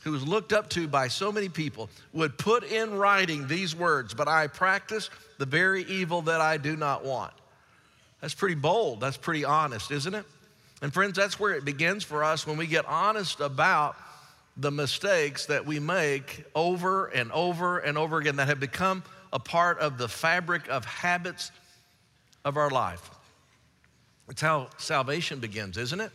who 0.00 0.12
was 0.12 0.26
looked 0.26 0.52
up 0.52 0.68
to 0.70 0.88
by 0.88 1.08
so 1.08 1.30
many 1.30 1.48
people, 1.48 1.90
would 2.12 2.38
put 2.38 2.64
in 2.64 2.94
writing 2.94 3.46
these 3.46 3.76
words, 3.76 4.14
but 4.14 4.28
I 4.28 4.46
practice 4.46 5.10
the 5.38 5.46
very 5.46 5.84
evil 5.84 6.22
that 6.22 6.40
I 6.40 6.56
do 6.56 6.76
not 6.76 7.04
want. 7.04 7.32
That's 8.20 8.34
pretty 8.34 8.54
bold. 8.54 9.00
That's 9.00 9.16
pretty 9.16 9.44
honest, 9.44 9.90
isn't 9.90 10.14
it? 10.14 10.24
And 10.82 10.92
friends, 10.92 11.16
that's 11.16 11.38
where 11.38 11.54
it 11.54 11.64
begins 11.64 12.04
for 12.04 12.24
us 12.24 12.46
when 12.46 12.56
we 12.56 12.66
get 12.66 12.86
honest 12.86 13.40
about 13.40 13.96
the 14.56 14.70
mistakes 14.70 15.46
that 15.46 15.66
we 15.66 15.78
make 15.78 16.44
over 16.54 17.06
and 17.06 17.30
over 17.32 17.78
and 17.78 17.96
over 17.96 18.18
again 18.18 18.36
that 18.36 18.48
have 18.48 18.60
become 18.60 19.02
a 19.32 19.38
part 19.38 19.78
of 19.78 19.98
the 19.98 20.08
fabric 20.08 20.68
of 20.68 20.84
habits 20.84 21.50
of 22.44 22.56
our 22.56 22.70
life. 22.70 23.10
It's 24.28 24.40
how 24.40 24.68
salvation 24.78 25.40
begins, 25.40 25.76
isn't 25.76 26.00
it? 26.00 26.12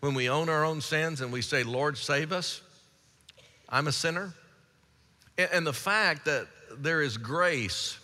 When 0.00 0.14
we 0.14 0.28
own 0.28 0.48
our 0.48 0.64
own 0.64 0.80
sins 0.80 1.20
and 1.20 1.32
we 1.32 1.42
say, 1.42 1.62
Lord, 1.62 1.96
save 1.96 2.32
us. 2.32 2.60
I'm 3.72 3.88
a 3.88 3.92
sinner. 3.92 4.34
And 5.38 5.66
the 5.66 5.72
fact 5.72 6.26
that 6.26 6.46
there 6.76 7.00
is 7.00 7.16
grace 7.16 7.98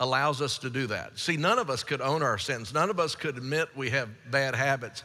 allows 0.00 0.40
us 0.40 0.58
to 0.58 0.70
do 0.70 0.86
that. 0.88 1.18
See, 1.18 1.36
none 1.36 1.58
of 1.58 1.68
us 1.68 1.84
could 1.84 2.00
own 2.00 2.22
our 2.22 2.38
sins. 2.38 2.72
None 2.72 2.90
of 2.90 2.98
us 2.98 3.14
could 3.14 3.36
admit 3.36 3.68
we 3.76 3.90
have 3.90 4.08
bad 4.30 4.54
habits. 4.54 5.04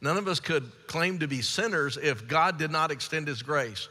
None 0.00 0.16
of 0.18 0.28
us 0.28 0.40
could 0.40 0.70
claim 0.88 1.20
to 1.20 1.28
be 1.28 1.40
sinners 1.40 1.96
if 1.96 2.28
God 2.28 2.58
did 2.58 2.70
not 2.70 2.90
extend 2.90 3.28
His 3.28 3.42
grace. 3.42 3.88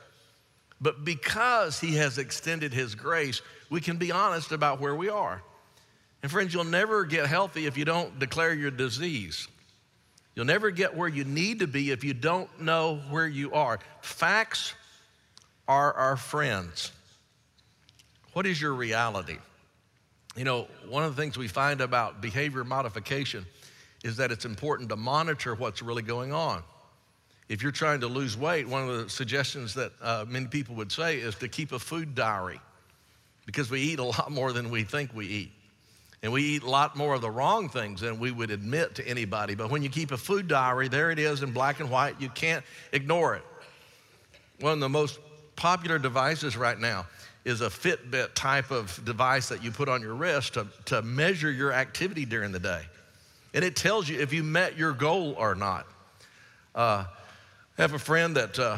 But 0.79 1.05
because 1.05 1.79
He 1.79 1.95
has 1.95 2.17
extended 2.17 2.73
His 2.73 2.93
grace, 2.93 3.41
we 3.69 3.81
can 3.81 3.97
be 3.97 4.11
honest 4.11 4.51
about 4.51 4.81
where 4.81 4.93
we 4.93 5.09
are. 5.09 5.41
And 6.21 6.31
friends, 6.31 6.53
you'll 6.53 6.65
never 6.65 7.05
get 7.05 7.27
healthy 7.27 7.65
if 7.65 7.77
you 7.77 7.85
don't 7.85 8.19
declare 8.19 8.53
your 8.53 8.71
disease. 8.71 9.47
You'll 10.35 10.45
never 10.45 10.69
get 10.69 10.95
where 10.95 11.07
you 11.07 11.23
need 11.23 11.59
to 11.59 11.67
be 11.67 11.91
if 11.91 12.03
you 12.03 12.13
don't 12.13 12.61
know 12.61 12.99
where 13.09 13.27
you 13.27 13.53
are. 13.53 13.79
Facts 14.01 14.73
are 15.67 15.93
our 15.93 16.17
friends. 16.17 16.91
What 18.33 18.45
is 18.45 18.61
your 18.61 18.73
reality? 18.73 19.37
You 20.35 20.43
know, 20.43 20.67
one 20.89 21.03
of 21.03 21.15
the 21.15 21.21
things 21.21 21.37
we 21.37 21.47
find 21.47 21.81
about 21.81 22.21
behavior 22.21 22.63
modification 22.63 23.45
is 24.03 24.17
that 24.17 24.31
it's 24.31 24.45
important 24.45 24.89
to 24.89 24.95
monitor 24.95 25.55
what's 25.55 25.81
really 25.81 26.03
going 26.03 26.33
on. 26.33 26.61
If 27.47 27.63
you're 27.63 27.71
trying 27.71 28.01
to 28.01 28.07
lose 28.07 28.35
weight, 28.35 28.67
one 28.67 28.89
of 28.89 29.03
the 29.03 29.09
suggestions 29.09 29.73
that 29.75 29.91
uh, 30.01 30.25
many 30.27 30.47
people 30.47 30.75
would 30.75 30.91
say 30.91 31.17
is 31.17 31.35
to 31.35 31.47
keep 31.47 31.71
a 31.71 31.79
food 31.79 32.15
diary 32.15 32.59
because 33.45 33.69
we 33.69 33.81
eat 33.81 33.99
a 33.99 34.03
lot 34.03 34.31
more 34.31 34.51
than 34.51 34.69
we 34.69 34.83
think 34.83 35.13
we 35.13 35.27
eat. 35.27 35.51
And 36.23 36.33
we 36.33 36.41
eat 36.41 36.63
a 36.63 36.69
lot 36.69 36.95
more 36.95 37.13
of 37.13 37.21
the 37.21 37.29
wrong 37.29 37.69
things 37.69 38.01
than 38.01 38.19
we 38.19 38.31
would 38.31 38.49
admit 38.49 38.95
to 38.95 39.07
anybody. 39.07 39.53
But 39.53 39.69
when 39.69 39.83
you 39.83 39.89
keep 39.89 40.11
a 40.11 40.17
food 40.17 40.47
diary, 40.47 40.87
there 40.87 41.11
it 41.11 41.19
is 41.19 41.43
in 41.43 41.51
black 41.51 41.79
and 41.79 41.89
white. 41.89 42.19
You 42.19 42.29
can't 42.29 42.65
ignore 42.91 43.35
it. 43.35 43.43
One 44.59 44.73
of 44.73 44.79
the 44.79 44.89
most 44.89 45.19
popular 45.55 45.99
devices 45.99 46.57
right 46.57 46.79
now 46.79 47.05
is 47.43 47.61
a 47.61 47.69
Fitbit 47.69 48.33
type 48.33 48.71
of 48.71 48.99
device 49.05 49.49
that 49.49 49.63
you 49.63 49.71
put 49.71 49.87
on 49.87 50.01
your 50.01 50.15
wrist 50.15 50.55
to, 50.55 50.65
to 50.85 51.01
measure 51.03 51.51
your 51.51 51.71
activity 51.71 52.25
during 52.25 52.51
the 52.51 52.59
day. 52.59 52.81
And 53.53 53.63
it 53.63 53.75
tells 53.75 54.09
you 54.09 54.19
if 54.19 54.33
you 54.33 54.43
met 54.43 54.77
your 54.77 54.91
goal 54.91 55.35
or 55.37 55.55
not. 55.55 55.85
Uh, 56.73 57.05
I 57.77 57.81
have 57.81 57.93
a 57.93 57.99
friend 57.99 58.35
that 58.35 58.57
uh, 58.57 58.77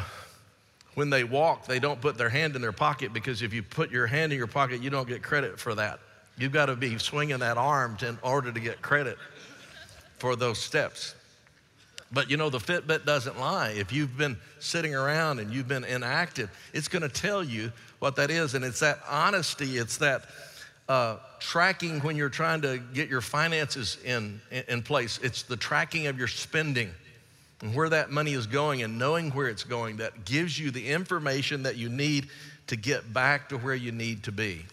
when 0.96 1.10
they 1.10 1.24
walk, 1.24 1.65
they 1.65 1.79
don't 1.79 2.01
put 2.01 2.17
their 2.17 2.29
hand 2.29 2.55
in 2.55 2.62
their 2.62 2.72
pocket 2.72 3.13
because 3.13 3.41
if 3.41 3.53
you 3.53 3.63
put 3.63 3.91
your 3.91 4.05
hand 4.05 4.31
in 4.31 4.38
your 4.38 4.48
pocket, 4.48 4.81
you 4.81 4.89
don't 4.89 5.07
get 5.07 5.24
credit 5.24 5.60
for 5.60 5.75
that. 5.75 6.00
You've 6.38 6.51
got 6.51 6.67
to 6.67 6.75
be 6.75 6.98
swinging 6.98 7.39
that 7.39 7.57
arm 7.57 7.98
to, 7.98 8.07
in 8.07 8.19
order 8.22 8.51
to 8.51 8.60
get 8.60 8.81
credit 8.81 9.17
for 10.19 10.36
those 10.36 10.60
steps. 10.60 11.15
But 12.12 12.30
you 12.30 12.38
know, 12.38 12.50
the 12.50 12.60
Fitbit 12.60 13.06
doesn't 13.06 13.40
lie. 13.40 13.70
If 13.70 13.92
you've 13.92 14.18
been 14.18 14.38
sitting 14.60 14.96
around 14.96 15.40
and 15.40 15.52
you've 15.52 15.68
been 15.68 15.84
inactive, 15.84 16.50
it's 16.74 16.88
going 16.88 17.02
to 17.02 17.10
tell 17.10 17.44
you 17.44 17.72
what 18.00 18.16
that 18.16 18.30
is. 18.30 18.54
And 18.54 18.64
it's 18.64 18.80
that 18.80 19.00
honesty, 19.10 19.78
it's 19.78 19.98
that 19.98 20.24
uh, 20.88 21.18
tracking 21.40 22.00
when 22.00 22.16
you're 22.16 22.30
trying 22.30 22.62
to 22.62 22.80
get 22.94 23.10
your 23.10 23.22
finances 23.22 23.98
in, 24.06 24.40
in 24.70 24.82
place, 24.82 25.20
it's 25.22 25.44
the 25.44 25.58
tracking 25.58 26.08
of 26.08 26.18
your 26.18 26.28
spending 26.28 26.92
and 27.62 27.76
where 27.76 27.90
that 27.90 28.12
money 28.12 28.34
is 28.34 28.48
going 28.48 28.84
and 28.84 28.98
knowing 28.98 29.32
where 29.32 29.48
it's 29.48 29.64
going 29.64 29.98
that 29.98 30.26
gives 30.26 30.58
you 30.58 30.72
the 30.72 30.90
information 30.90 31.64
that 31.64 31.76
you 31.76 31.90
need 31.90 32.30
to 32.68 32.76
get 32.76 33.12
back 33.14 33.50
to 33.50 33.58
where 33.58 33.76
you 33.76 33.92
need 33.92 34.24
to 34.24 34.32
be. 34.32 34.66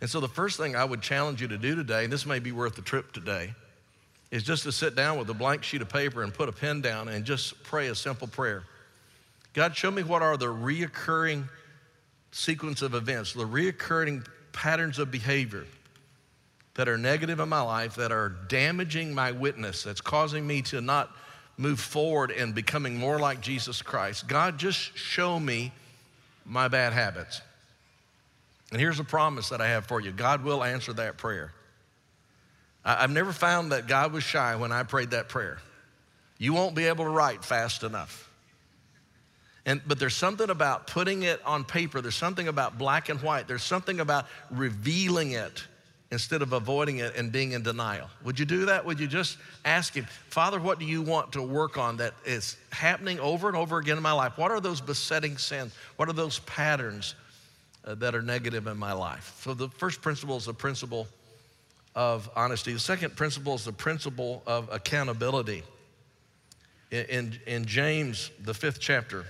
And 0.00 0.08
so, 0.08 0.20
the 0.20 0.28
first 0.28 0.58
thing 0.58 0.76
I 0.76 0.84
would 0.84 1.00
challenge 1.00 1.40
you 1.40 1.48
to 1.48 1.58
do 1.58 1.74
today, 1.74 2.04
and 2.04 2.12
this 2.12 2.26
may 2.26 2.38
be 2.38 2.52
worth 2.52 2.76
the 2.76 2.82
trip 2.82 3.12
today, 3.12 3.54
is 4.34 4.42
just 4.42 4.64
to 4.64 4.72
sit 4.72 4.96
down 4.96 5.16
with 5.16 5.30
a 5.30 5.34
blank 5.34 5.62
sheet 5.62 5.80
of 5.80 5.88
paper 5.88 6.24
and 6.24 6.34
put 6.34 6.48
a 6.48 6.52
pen 6.52 6.80
down 6.80 7.06
and 7.06 7.24
just 7.24 7.62
pray 7.62 7.86
a 7.86 7.94
simple 7.94 8.26
prayer. 8.26 8.64
God, 9.52 9.76
show 9.76 9.92
me 9.92 10.02
what 10.02 10.22
are 10.22 10.36
the 10.36 10.46
reoccurring 10.46 11.48
sequence 12.32 12.82
of 12.82 12.94
events, 12.94 13.32
the 13.32 13.46
reoccurring 13.46 14.26
patterns 14.52 14.98
of 14.98 15.12
behavior 15.12 15.64
that 16.74 16.88
are 16.88 16.98
negative 16.98 17.38
in 17.38 17.48
my 17.48 17.60
life, 17.60 17.94
that 17.94 18.10
are 18.10 18.30
damaging 18.48 19.14
my 19.14 19.30
witness, 19.30 19.84
that's 19.84 20.00
causing 20.00 20.44
me 20.44 20.62
to 20.62 20.80
not 20.80 21.12
move 21.56 21.78
forward 21.78 22.32
and 22.32 22.56
becoming 22.56 22.96
more 22.96 23.20
like 23.20 23.40
Jesus 23.40 23.82
Christ. 23.82 24.26
God, 24.26 24.58
just 24.58 24.96
show 24.98 25.38
me 25.38 25.70
my 26.44 26.66
bad 26.66 26.92
habits. 26.92 27.40
And 28.72 28.80
here's 28.80 28.98
a 28.98 29.04
promise 29.04 29.50
that 29.50 29.60
I 29.60 29.68
have 29.68 29.86
for 29.86 30.00
you 30.00 30.10
God 30.10 30.42
will 30.42 30.64
answer 30.64 30.92
that 30.94 31.18
prayer. 31.18 31.52
I've 32.84 33.10
never 33.10 33.32
found 33.32 33.72
that 33.72 33.86
God 33.86 34.12
was 34.12 34.22
shy 34.22 34.56
when 34.56 34.70
I 34.70 34.82
prayed 34.82 35.12
that 35.12 35.28
prayer. 35.28 35.58
You 36.38 36.52
won't 36.52 36.74
be 36.74 36.84
able 36.84 37.04
to 37.04 37.10
write 37.10 37.44
fast 37.44 37.82
enough. 37.82 38.30
And, 39.66 39.80
but 39.86 39.98
there's 39.98 40.14
something 40.14 40.50
about 40.50 40.86
putting 40.86 41.22
it 41.22 41.40
on 41.46 41.64
paper, 41.64 42.00
there's 42.02 42.16
something 42.16 42.48
about 42.48 42.76
black 42.76 43.08
and 43.08 43.20
white, 43.22 43.48
there's 43.48 43.62
something 43.62 44.00
about 44.00 44.26
revealing 44.50 45.32
it 45.32 45.64
instead 46.10 46.42
of 46.42 46.52
avoiding 46.52 46.98
it 46.98 47.16
and 47.16 47.32
being 47.32 47.52
in 47.52 47.62
denial. 47.62 48.08
Would 48.24 48.38
you 48.38 48.44
do 48.44 48.66
that? 48.66 48.84
Would 48.84 49.00
you 49.00 49.06
just 49.06 49.38
ask 49.64 49.94
Him, 49.94 50.06
Father, 50.28 50.60
what 50.60 50.78
do 50.78 50.84
you 50.84 51.00
want 51.00 51.32
to 51.32 51.42
work 51.42 51.78
on 51.78 51.96
that 51.96 52.12
is 52.26 52.58
happening 52.70 53.18
over 53.20 53.48
and 53.48 53.56
over 53.56 53.78
again 53.78 53.96
in 53.96 54.02
my 54.02 54.12
life? 54.12 54.36
What 54.36 54.50
are 54.50 54.60
those 54.60 54.82
besetting 54.82 55.38
sins? 55.38 55.74
What 55.96 56.10
are 56.10 56.12
those 56.12 56.40
patterns 56.40 57.14
uh, 57.84 57.94
that 57.96 58.14
are 58.14 58.22
negative 58.22 58.66
in 58.66 58.76
my 58.76 58.92
life? 58.92 59.34
So 59.40 59.54
the 59.54 59.68
first 59.70 60.02
principle 60.02 60.36
is 60.36 60.44
the 60.44 60.52
principle 60.52 61.08
of 61.94 62.28
honesty. 62.34 62.72
The 62.72 62.78
second 62.78 63.16
principle 63.16 63.54
is 63.54 63.64
the 63.64 63.72
principle 63.72 64.42
of 64.46 64.68
accountability. 64.72 65.62
In, 66.90 67.04
in, 67.06 67.38
in 67.46 67.64
James, 67.64 68.30
the 68.42 68.54
fifth 68.54 68.80
chapter, 68.80 69.24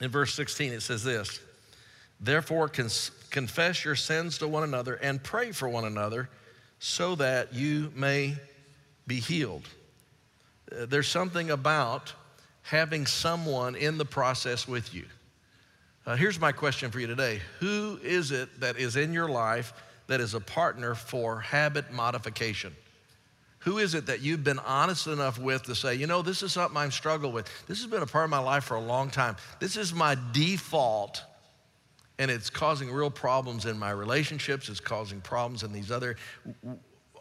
in 0.00 0.10
verse 0.10 0.34
16, 0.34 0.72
it 0.72 0.82
says 0.82 1.02
this 1.04 1.40
Therefore, 2.20 2.68
cons- 2.68 3.10
confess 3.30 3.84
your 3.84 3.96
sins 3.96 4.38
to 4.38 4.48
one 4.48 4.62
another 4.62 4.94
and 4.94 5.22
pray 5.22 5.52
for 5.52 5.68
one 5.68 5.84
another 5.84 6.28
so 6.78 7.14
that 7.16 7.52
you 7.52 7.92
may 7.94 8.36
be 9.06 9.20
healed. 9.20 9.68
Uh, 10.70 10.86
there's 10.86 11.08
something 11.08 11.50
about 11.50 12.12
having 12.62 13.06
someone 13.06 13.76
in 13.76 13.98
the 13.98 14.04
process 14.04 14.66
with 14.66 14.94
you. 14.94 15.04
Uh, 16.06 16.16
here's 16.16 16.38
my 16.38 16.52
question 16.52 16.90
for 16.90 17.00
you 17.00 17.06
today 17.06 17.40
Who 17.60 17.98
is 18.02 18.30
it 18.30 18.60
that 18.60 18.78
is 18.78 18.96
in 18.96 19.12
your 19.12 19.28
life 19.28 19.72
that 20.06 20.20
is 20.20 20.34
a 20.34 20.40
partner 20.40 20.94
for 20.94 21.40
habit 21.40 21.92
modification? 21.92 22.74
Who 23.60 23.78
is 23.78 23.94
it 23.94 24.06
that 24.06 24.20
you've 24.20 24.44
been 24.44 24.60
honest 24.60 25.08
enough 25.08 25.40
with 25.40 25.64
to 25.64 25.74
say, 25.74 25.96
you 25.96 26.06
know, 26.06 26.22
this 26.22 26.42
is 26.44 26.52
something 26.52 26.76
I'm 26.76 26.92
struggling 26.92 27.32
with? 27.32 27.50
This 27.66 27.82
has 27.82 27.90
been 27.90 28.02
a 28.02 28.06
part 28.06 28.24
of 28.24 28.30
my 28.30 28.38
life 28.38 28.62
for 28.62 28.76
a 28.76 28.80
long 28.80 29.10
time. 29.10 29.36
This 29.58 29.76
is 29.76 29.92
my 29.92 30.16
default, 30.32 31.22
and 32.20 32.30
it's 32.30 32.48
causing 32.48 32.92
real 32.92 33.10
problems 33.10 33.66
in 33.66 33.76
my 33.76 33.90
relationships. 33.90 34.68
It's 34.68 34.78
causing 34.78 35.20
problems 35.20 35.64
in 35.64 35.72
these 35.72 35.90
other. 35.90 36.16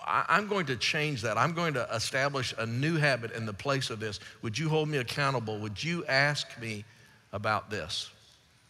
I'm 0.05 0.47
going 0.47 0.67
to 0.67 0.75
change 0.75 1.23
that. 1.23 1.35
I'm 1.35 1.53
going 1.53 1.73
to 1.73 1.87
establish 1.91 2.53
a 2.59 2.65
new 2.67 2.95
habit 2.97 3.31
in 3.31 3.47
the 3.47 3.53
place 3.53 3.89
of 3.89 3.99
this. 3.99 4.19
Would 4.43 4.55
you 4.55 4.69
hold 4.69 4.87
me 4.87 4.99
accountable? 4.99 5.57
Would 5.57 5.83
you 5.83 6.05
ask 6.05 6.47
me 6.61 6.85
about 7.33 7.71
this? 7.71 8.11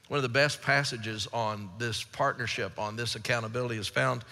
One 0.08 0.18
of 0.18 0.24
the 0.24 0.30
best 0.30 0.62
passages 0.62 1.28
on 1.34 1.70
this 1.80 2.04
partnership, 2.04 2.78
on 2.78 2.96
this 2.96 3.16
accountability, 3.16 3.78
is 3.78 3.88
found 3.88 4.24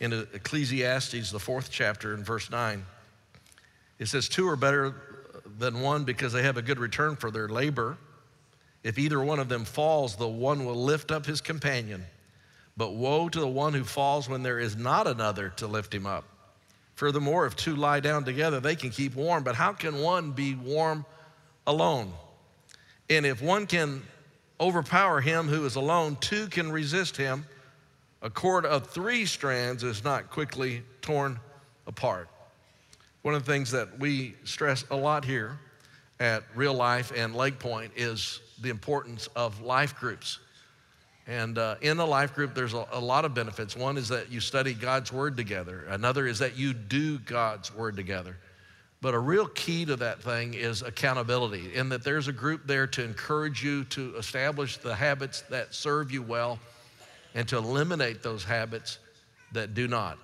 in 0.00 0.12
Ecclesiastes, 0.12 1.30
the 1.30 1.38
fourth 1.38 1.70
chapter, 1.70 2.14
in 2.14 2.22
verse 2.22 2.50
9. 2.50 2.84
It 3.98 4.06
says, 4.06 4.28
Two 4.28 4.48
are 4.48 4.56
better 4.56 4.94
than 5.58 5.80
one 5.80 6.04
because 6.04 6.32
they 6.32 6.42
have 6.42 6.56
a 6.56 6.62
good 6.62 6.78
return 6.78 7.16
for 7.16 7.30
their 7.30 7.48
labor. 7.48 7.96
If 8.82 8.98
either 8.98 9.22
one 9.22 9.38
of 9.38 9.48
them 9.48 9.64
falls, 9.64 10.16
the 10.16 10.28
one 10.28 10.64
will 10.64 10.82
lift 10.82 11.10
up 11.10 11.24
his 11.24 11.40
companion. 11.40 12.04
But 12.76 12.94
woe 12.94 13.28
to 13.28 13.40
the 13.40 13.48
one 13.48 13.74
who 13.74 13.84
falls 13.84 14.28
when 14.28 14.42
there 14.42 14.58
is 14.58 14.76
not 14.76 15.06
another 15.06 15.50
to 15.56 15.66
lift 15.66 15.94
him 15.94 16.06
up. 16.06 16.24
Furthermore, 16.94 17.46
if 17.46 17.56
two 17.56 17.76
lie 17.76 18.00
down 18.00 18.24
together, 18.24 18.60
they 18.60 18.76
can 18.76 18.90
keep 18.90 19.14
warm. 19.14 19.44
But 19.44 19.54
how 19.54 19.72
can 19.72 20.00
one 20.00 20.32
be 20.32 20.54
warm 20.54 21.06
alone? 21.66 22.12
And 23.08 23.24
if 23.24 23.40
one 23.40 23.66
can 23.66 24.02
overpower 24.62 25.20
him 25.20 25.48
who 25.48 25.66
is 25.66 25.74
alone, 25.74 26.16
two 26.20 26.46
can 26.46 26.70
resist 26.70 27.16
him. 27.16 27.44
A 28.22 28.30
cord 28.30 28.64
of 28.64 28.86
three 28.86 29.26
strands 29.26 29.82
is 29.82 30.04
not 30.04 30.30
quickly 30.30 30.82
torn 31.00 31.40
apart. 31.88 32.28
One 33.22 33.34
of 33.34 33.44
the 33.44 33.52
things 33.52 33.72
that 33.72 33.98
we 33.98 34.36
stress 34.44 34.84
a 34.90 34.96
lot 34.96 35.24
here 35.24 35.58
at 36.20 36.44
Real 36.54 36.74
Life 36.74 37.12
and 37.14 37.34
Lake 37.34 37.58
Pointe 37.58 37.92
is 37.96 38.40
the 38.60 38.70
importance 38.70 39.28
of 39.34 39.60
life 39.60 39.96
groups. 39.96 40.38
And 41.26 41.58
uh, 41.58 41.76
in 41.80 41.98
a 41.98 42.04
life 42.04 42.34
group, 42.34 42.54
there's 42.54 42.74
a, 42.74 42.86
a, 42.92 43.00
lot 43.00 43.24
of 43.24 43.34
benefits. 43.34 43.76
One 43.76 43.96
is 43.96 44.08
that 44.08 44.30
you 44.30 44.40
study 44.40 44.74
God's 44.74 45.12
Word 45.12 45.36
together, 45.36 45.86
another 45.88 46.26
is 46.26 46.38
that 46.38 46.56
you 46.56 46.72
do 46.72 47.18
God's 47.18 47.74
Word 47.74 47.96
together. 47.96 48.36
But 49.02 49.14
a 49.14 49.18
real 49.18 49.48
key 49.48 49.84
to 49.86 49.96
that 49.96 50.22
thing 50.22 50.54
is 50.54 50.82
accountability, 50.82 51.74
in 51.74 51.88
that 51.88 52.04
there's 52.04 52.28
a 52.28 52.32
group 52.32 52.68
there 52.68 52.86
to 52.86 53.02
encourage 53.02 53.62
you 53.62 53.82
to 53.86 54.14
establish 54.16 54.76
the 54.76 54.94
habits 54.94 55.42
that 55.50 55.74
serve 55.74 56.12
you 56.12 56.22
well 56.22 56.60
and 57.34 57.48
to 57.48 57.56
eliminate 57.56 58.22
those 58.22 58.44
habits 58.44 59.00
that 59.50 59.74
do 59.74 59.88
not. 59.88 60.18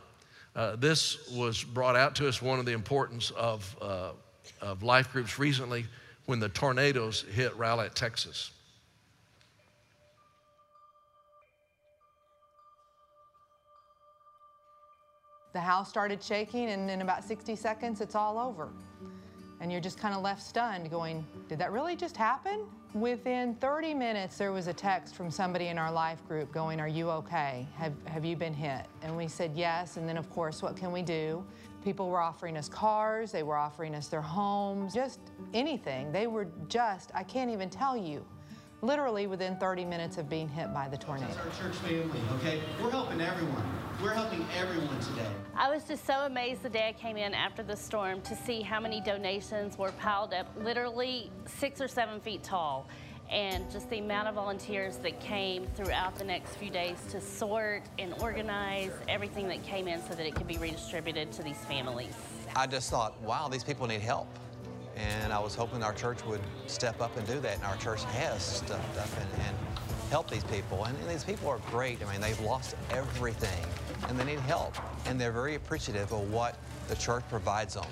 Uh, 0.55 0.77
this 0.77 1.29
was 1.31 1.65
brought 1.65 1.97
out 1.97 2.15
to 2.15 2.29
us 2.29 2.41
one 2.41 2.61
of 2.61 2.67
the 2.67 2.73
importance 2.73 3.31
of, 3.33 3.77
uh, 3.83 4.11
of 4.61 4.85
life 4.85 5.13
groups 5.13 5.41
recently 5.41 5.85
when 6.27 6.39
the 6.39 6.49
tornadoes 6.49 7.25
hit 7.35 7.53
Rowlett, 7.59 7.95
Texas. 7.95 8.53
The 15.53 15.61
house 15.61 15.89
started 15.89 16.23
shaking, 16.23 16.69
and 16.71 16.91
in 16.91 17.01
about 17.01 17.25
60 17.25 17.57
seconds, 17.57 18.01
it's 18.01 18.15
all 18.15 18.39
over. 18.39 18.69
and 19.61 19.73
you're 19.73 19.81
just 19.81 19.99
kind 19.99 20.15
of 20.15 20.23
left 20.23 20.43
stunned 20.43 20.89
going, 20.91 21.27
Did 21.49 21.59
that 21.59 21.73
really 21.73 21.97
just 21.97 22.17
happen? 22.17 22.61
Within 22.95 23.55
30 23.57 23.93
minutes, 23.95 24.39
there 24.39 24.53
was 24.53 24.67
a 24.69 24.73
text 24.73 25.15
from 25.15 25.31
somebody 25.31 25.67
in 25.67 25.79
our 25.79 25.91
life 25.93 26.27
group 26.29 26.53
going, 26.53 26.81
Are 26.81 26.89
you 26.89 27.11
okay? 27.11 27.67
Have, 27.77 27.93
have 28.07 28.25
you 28.25 28.37
been 28.37 28.55
hit? 28.55 28.87
And 29.03 29.17
we 29.17 29.27
said 29.29 29.53
yes. 29.57 29.97
And 29.97 30.09
then, 30.09 30.17
of 30.17 30.31
course, 30.31 30.63
what 30.63 30.77
can 30.77 30.93
we 30.93 31.03
do? 31.03 31.45
People 31.85 32.09
were 32.09 32.21
offering 32.21 32.57
us 32.57 32.69
cars, 32.69 33.33
they 33.33 33.43
were 33.43 33.57
offering 33.57 33.95
us 33.95 34.09
their 34.09 34.21
homes, 34.23 34.95
just 34.95 35.21
anything. 35.55 36.13
They 36.13 36.27
were 36.27 36.47
just, 36.69 37.11
I 37.15 37.23
can't 37.25 37.51
even 37.51 37.71
tell 37.71 37.97
you, 37.97 38.25
literally 38.83 39.27
within 39.27 39.57
30 39.57 39.85
minutes 39.85 40.19
of 40.19 40.29
being 40.29 40.49
hit 40.49 40.73
by 40.73 40.89
the 40.89 40.97
tornado. 40.97 41.33
That's 41.33 41.61
our 41.61 41.69
church 41.69 41.77
family, 41.79 42.21
okay? 42.37 42.61
We're 42.83 42.91
helping 42.91 43.21
everyone. 43.21 43.65
We're 44.03 44.15
helping 44.15 44.47
everyone 44.57 45.01
today. 45.01 45.27
I 45.57 45.69
was 45.69 45.85
just 45.85 46.07
so 46.07 46.27
amazed 46.27 46.63
the 46.63 46.69
day 46.69 46.89
I 46.89 46.93
came 46.93 47.17
in 47.17 47.35
after 47.35 47.65
the 47.65 47.77
storm 47.77 48.21
to 48.23 48.37
see 48.37 48.63
how 48.63 48.79
many 48.79 49.01
donations 49.01 49.77
were 49.77 49.91
piled 49.93 50.33
up, 50.33 50.47
literally 50.57 51.31
six 51.47 51.81
or 51.81 51.89
seven 51.89 52.21
feet 52.21 52.45
tall. 52.45 52.87
And 53.29 53.71
just 53.71 53.91
the 53.91 53.99
amount 53.99 54.29
of 54.29 54.37
volunteers 54.37 54.97
that 54.99 55.21
came 55.21 55.67
throughout 55.75 56.17
the 56.17 56.25
next 56.25 56.55
few 56.55 56.71
days 56.71 56.97
to 57.11 57.21
sort 57.21 57.83
and 57.99 58.15
organize 58.23 58.93
everything 59.07 59.49
that 59.49 59.63
came 59.65 59.87
in 59.87 60.01
so 60.03 60.15
that 60.15 60.25
it 60.25 60.35
could 60.35 60.47
be 60.47 60.57
redistributed 60.57 61.31
to 61.33 61.43
these 61.43 61.59
families. 61.67 62.15
I 62.57 62.67
just 62.67 62.89
thought, 62.91 63.21
wow, 63.21 63.49
these 63.49 63.65
people 63.65 63.87
need 63.87 64.01
help. 64.01 64.29
And 64.97 65.33
I 65.33 65.39
was 65.39 65.55
hoping 65.55 65.83
our 65.83 65.93
church 65.93 66.25
would 66.25 66.41
step 66.67 67.01
up 67.01 67.17
and 67.17 67.27
do 67.27 67.41
that, 67.41 67.57
and 67.57 67.65
our 67.65 67.77
church 67.77 68.05
has 68.05 68.43
stepped 68.43 68.99
up 68.99 69.09
and, 69.21 69.43
and 69.47 69.57
helped 70.11 70.31
these 70.31 70.45
people. 70.45 70.85
And, 70.85 70.97
and 70.99 71.09
these 71.09 71.25
people 71.25 71.49
are 71.49 71.61
great. 71.71 72.03
I 72.05 72.11
mean, 72.11 72.21
they've 72.21 72.41
lost 72.41 72.75
everything, 72.91 73.65
and 74.09 74.19
they 74.19 74.25
need 74.25 74.41
help. 74.41 74.75
And 75.07 75.21
they're 75.21 75.33
very 75.33 75.55
appreciative 75.55 76.13
of 76.13 76.33
what 76.33 76.57
the 76.89 76.97
church 76.97 77.25
provides 77.29 77.75
them. 77.75 77.87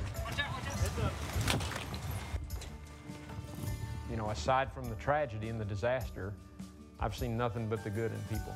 You 4.11 4.17
know, 4.17 4.31
aside 4.31 4.73
from 4.73 4.88
the 4.88 4.95
tragedy 4.97 5.49
and 5.49 5.61
the 5.61 5.65
disaster, 5.65 6.33
I've 6.99 7.15
seen 7.15 7.37
nothing 7.37 7.69
but 7.69 7.85
the 7.85 7.91
good 7.91 8.12
in 8.12 8.37
people. 8.37 8.55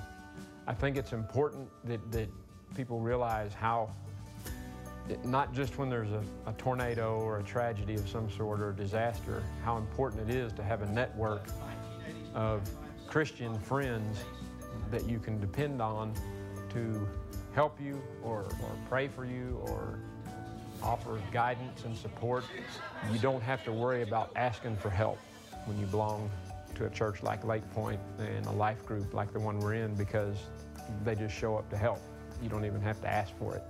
I 0.66 0.74
think 0.74 0.96
it's 0.96 1.12
important 1.12 1.68
that, 1.84 2.12
that 2.12 2.28
people 2.74 3.00
realize 3.00 3.52
how 3.52 3.90
it- 5.10 5.24
not 5.24 5.52
just 5.52 5.78
when 5.78 5.90
there's 5.90 6.10
a, 6.12 6.22
a 6.46 6.52
tornado 6.54 7.18
or 7.18 7.38
a 7.38 7.42
tragedy 7.42 7.94
of 7.94 8.08
some 8.08 8.30
sort 8.30 8.60
or 8.60 8.70
a 8.70 8.76
disaster, 8.76 9.42
how 9.64 9.76
important 9.76 10.30
it 10.30 10.34
is 10.34 10.52
to 10.54 10.62
have 10.62 10.82
a 10.82 10.86
network 10.86 11.46
of 12.34 12.68
Christian 13.06 13.58
friends 13.58 14.18
that 14.90 15.08
you 15.08 15.18
can 15.18 15.40
depend 15.40 15.82
on 15.82 16.14
to 16.70 17.08
help 17.54 17.80
you 17.80 18.00
or, 18.22 18.40
or 18.42 18.76
pray 18.88 19.08
for 19.08 19.24
you 19.24 19.60
or 19.66 19.98
offer 20.82 21.20
guidance 21.32 21.84
and 21.84 21.96
support. 21.96 22.44
You 23.12 23.18
don't 23.18 23.42
have 23.42 23.64
to 23.64 23.72
worry 23.72 24.02
about 24.02 24.30
asking 24.36 24.76
for 24.76 24.88
help 24.90 25.18
when 25.66 25.78
you 25.78 25.86
belong 25.86 26.30
to 26.76 26.86
a 26.86 26.90
church 26.90 27.22
like 27.22 27.44
Lake 27.44 27.68
Pointe 27.74 28.00
and 28.18 28.46
a 28.46 28.52
life 28.52 28.86
group 28.86 29.12
like 29.12 29.32
the 29.32 29.40
one 29.40 29.58
we're 29.58 29.74
in 29.74 29.94
because 29.94 30.36
they 31.04 31.14
just 31.14 31.34
show 31.36 31.56
up 31.56 31.68
to 31.70 31.76
help. 31.76 32.00
You 32.42 32.48
don't 32.48 32.64
even 32.64 32.80
have 32.80 33.00
to 33.02 33.08
ask 33.08 33.36
for 33.36 33.56
it. 33.56 33.62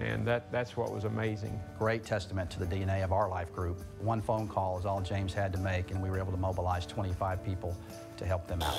And 0.00 0.26
that, 0.26 0.50
that's 0.50 0.76
what 0.76 0.92
was 0.92 1.04
amazing. 1.04 1.60
Great 1.78 2.04
testament 2.04 2.50
to 2.50 2.58
the 2.58 2.66
DNA 2.66 3.04
of 3.04 3.12
our 3.12 3.28
life 3.28 3.52
group. 3.52 3.80
One 4.00 4.20
phone 4.20 4.48
call 4.48 4.78
is 4.78 4.86
all 4.86 5.00
James 5.00 5.32
had 5.32 5.52
to 5.52 5.58
make, 5.58 5.90
and 5.90 6.02
we 6.02 6.10
were 6.10 6.18
able 6.18 6.32
to 6.32 6.38
mobilize 6.38 6.86
25 6.86 7.44
people 7.44 7.76
to 8.16 8.26
help 8.26 8.46
them 8.46 8.62
out. 8.62 8.78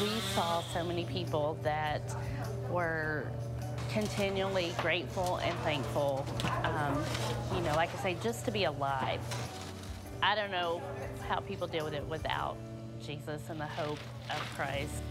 We 0.00 0.10
saw 0.34 0.62
so 0.72 0.84
many 0.84 1.04
people 1.04 1.58
that 1.62 2.14
were 2.70 3.26
continually 3.92 4.72
grateful 4.78 5.36
and 5.38 5.54
thankful. 5.60 6.24
Um, 6.64 7.02
you 7.54 7.60
know, 7.62 7.74
like 7.74 7.90
I 7.98 8.02
say, 8.02 8.16
just 8.22 8.44
to 8.46 8.50
be 8.50 8.64
alive. 8.64 9.20
I 10.22 10.34
don't 10.34 10.50
know 10.50 10.80
how 11.28 11.40
people 11.40 11.66
deal 11.66 11.84
with 11.84 11.94
it 11.94 12.06
without 12.06 12.56
Jesus 13.04 13.42
and 13.48 13.60
the 13.60 13.66
hope 13.66 13.98
of 14.30 14.38
Christ. 14.56 15.02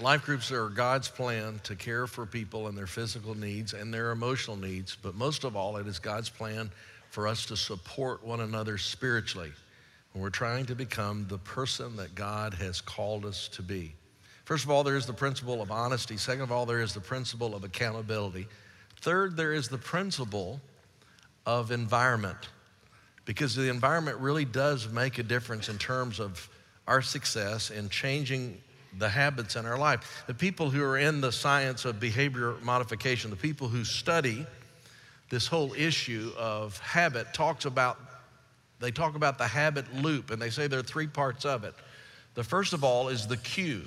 Life 0.00 0.24
groups 0.24 0.50
are 0.50 0.70
God's 0.70 1.08
plan 1.08 1.60
to 1.64 1.76
care 1.76 2.06
for 2.06 2.24
people 2.24 2.68
and 2.68 2.78
their 2.78 2.86
physical 2.86 3.34
needs 3.34 3.74
and 3.74 3.92
their 3.92 4.12
emotional 4.12 4.56
needs, 4.56 4.96
but 4.96 5.14
most 5.14 5.44
of 5.44 5.56
all, 5.56 5.76
it 5.76 5.86
is 5.86 5.98
God's 5.98 6.30
plan 6.30 6.70
for 7.10 7.28
us 7.28 7.44
to 7.46 7.56
support 7.56 8.24
one 8.24 8.40
another 8.40 8.78
spiritually 8.78 9.52
when 10.12 10.22
we're 10.22 10.30
trying 10.30 10.64
to 10.66 10.74
become 10.74 11.26
the 11.28 11.36
person 11.36 11.96
that 11.96 12.14
God 12.14 12.54
has 12.54 12.80
called 12.80 13.26
us 13.26 13.48
to 13.48 13.62
be. 13.62 13.92
First 14.46 14.64
of 14.64 14.70
all, 14.70 14.82
there 14.84 14.96
is 14.96 15.04
the 15.04 15.12
principle 15.12 15.60
of 15.60 15.70
honesty. 15.70 16.16
Second 16.16 16.44
of 16.44 16.52
all, 16.52 16.64
there 16.64 16.80
is 16.80 16.94
the 16.94 17.00
principle 17.00 17.54
of 17.54 17.62
accountability. 17.62 18.48
Third, 19.02 19.36
there 19.36 19.52
is 19.52 19.68
the 19.68 19.78
principle 19.78 20.62
of 21.44 21.72
environment 21.72 22.48
because 23.26 23.54
the 23.54 23.68
environment 23.68 24.16
really 24.16 24.46
does 24.46 24.88
make 24.88 25.18
a 25.18 25.22
difference 25.22 25.68
in 25.68 25.76
terms 25.76 26.20
of 26.20 26.48
our 26.88 27.02
success 27.02 27.70
in 27.70 27.90
changing 27.90 28.62
the 28.98 29.08
habits 29.08 29.56
in 29.56 29.66
our 29.66 29.78
life. 29.78 30.24
The 30.26 30.34
people 30.34 30.70
who 30.70 30.82
are 30.82 30.98
in 30.98 31.20
the 31.20 31.32
science 31.32 31.84
of 31.84 32.00
behavior 32.00 32.54
modification, 32.62 33.30
the 33.30 33.36
people 33.36 33.68
who 33.68 33.84
study 33.84 34.46
this 35.30 35.46
whole 35.46 35.72
issue 35.74 36.32
of 36.36 36.78
habit 36.78 37.32
talks 37.32 37.64
about 37.64 37.98
they 38.80 38.90
talk 38.90 39.14
about 39.14 39.36
the 39.36 39.46
habit 39.46 39.94
loop 39.94 40.30
and 40.30 40.40
they 40.40 40.48
say 40.48 40.66
there 40.66 40.80
are 40.80 40.82
three 40.82 41.06
parts 41.06 41.44
of 41.44 41.64
it. 41.64 41.74
The 42.34 42.42
first 42.42 42.72
of 42.72 42.82
all 42.82 43.08
is 43.08 43.26
the 43.26 43.36
cue. 43.36 43.82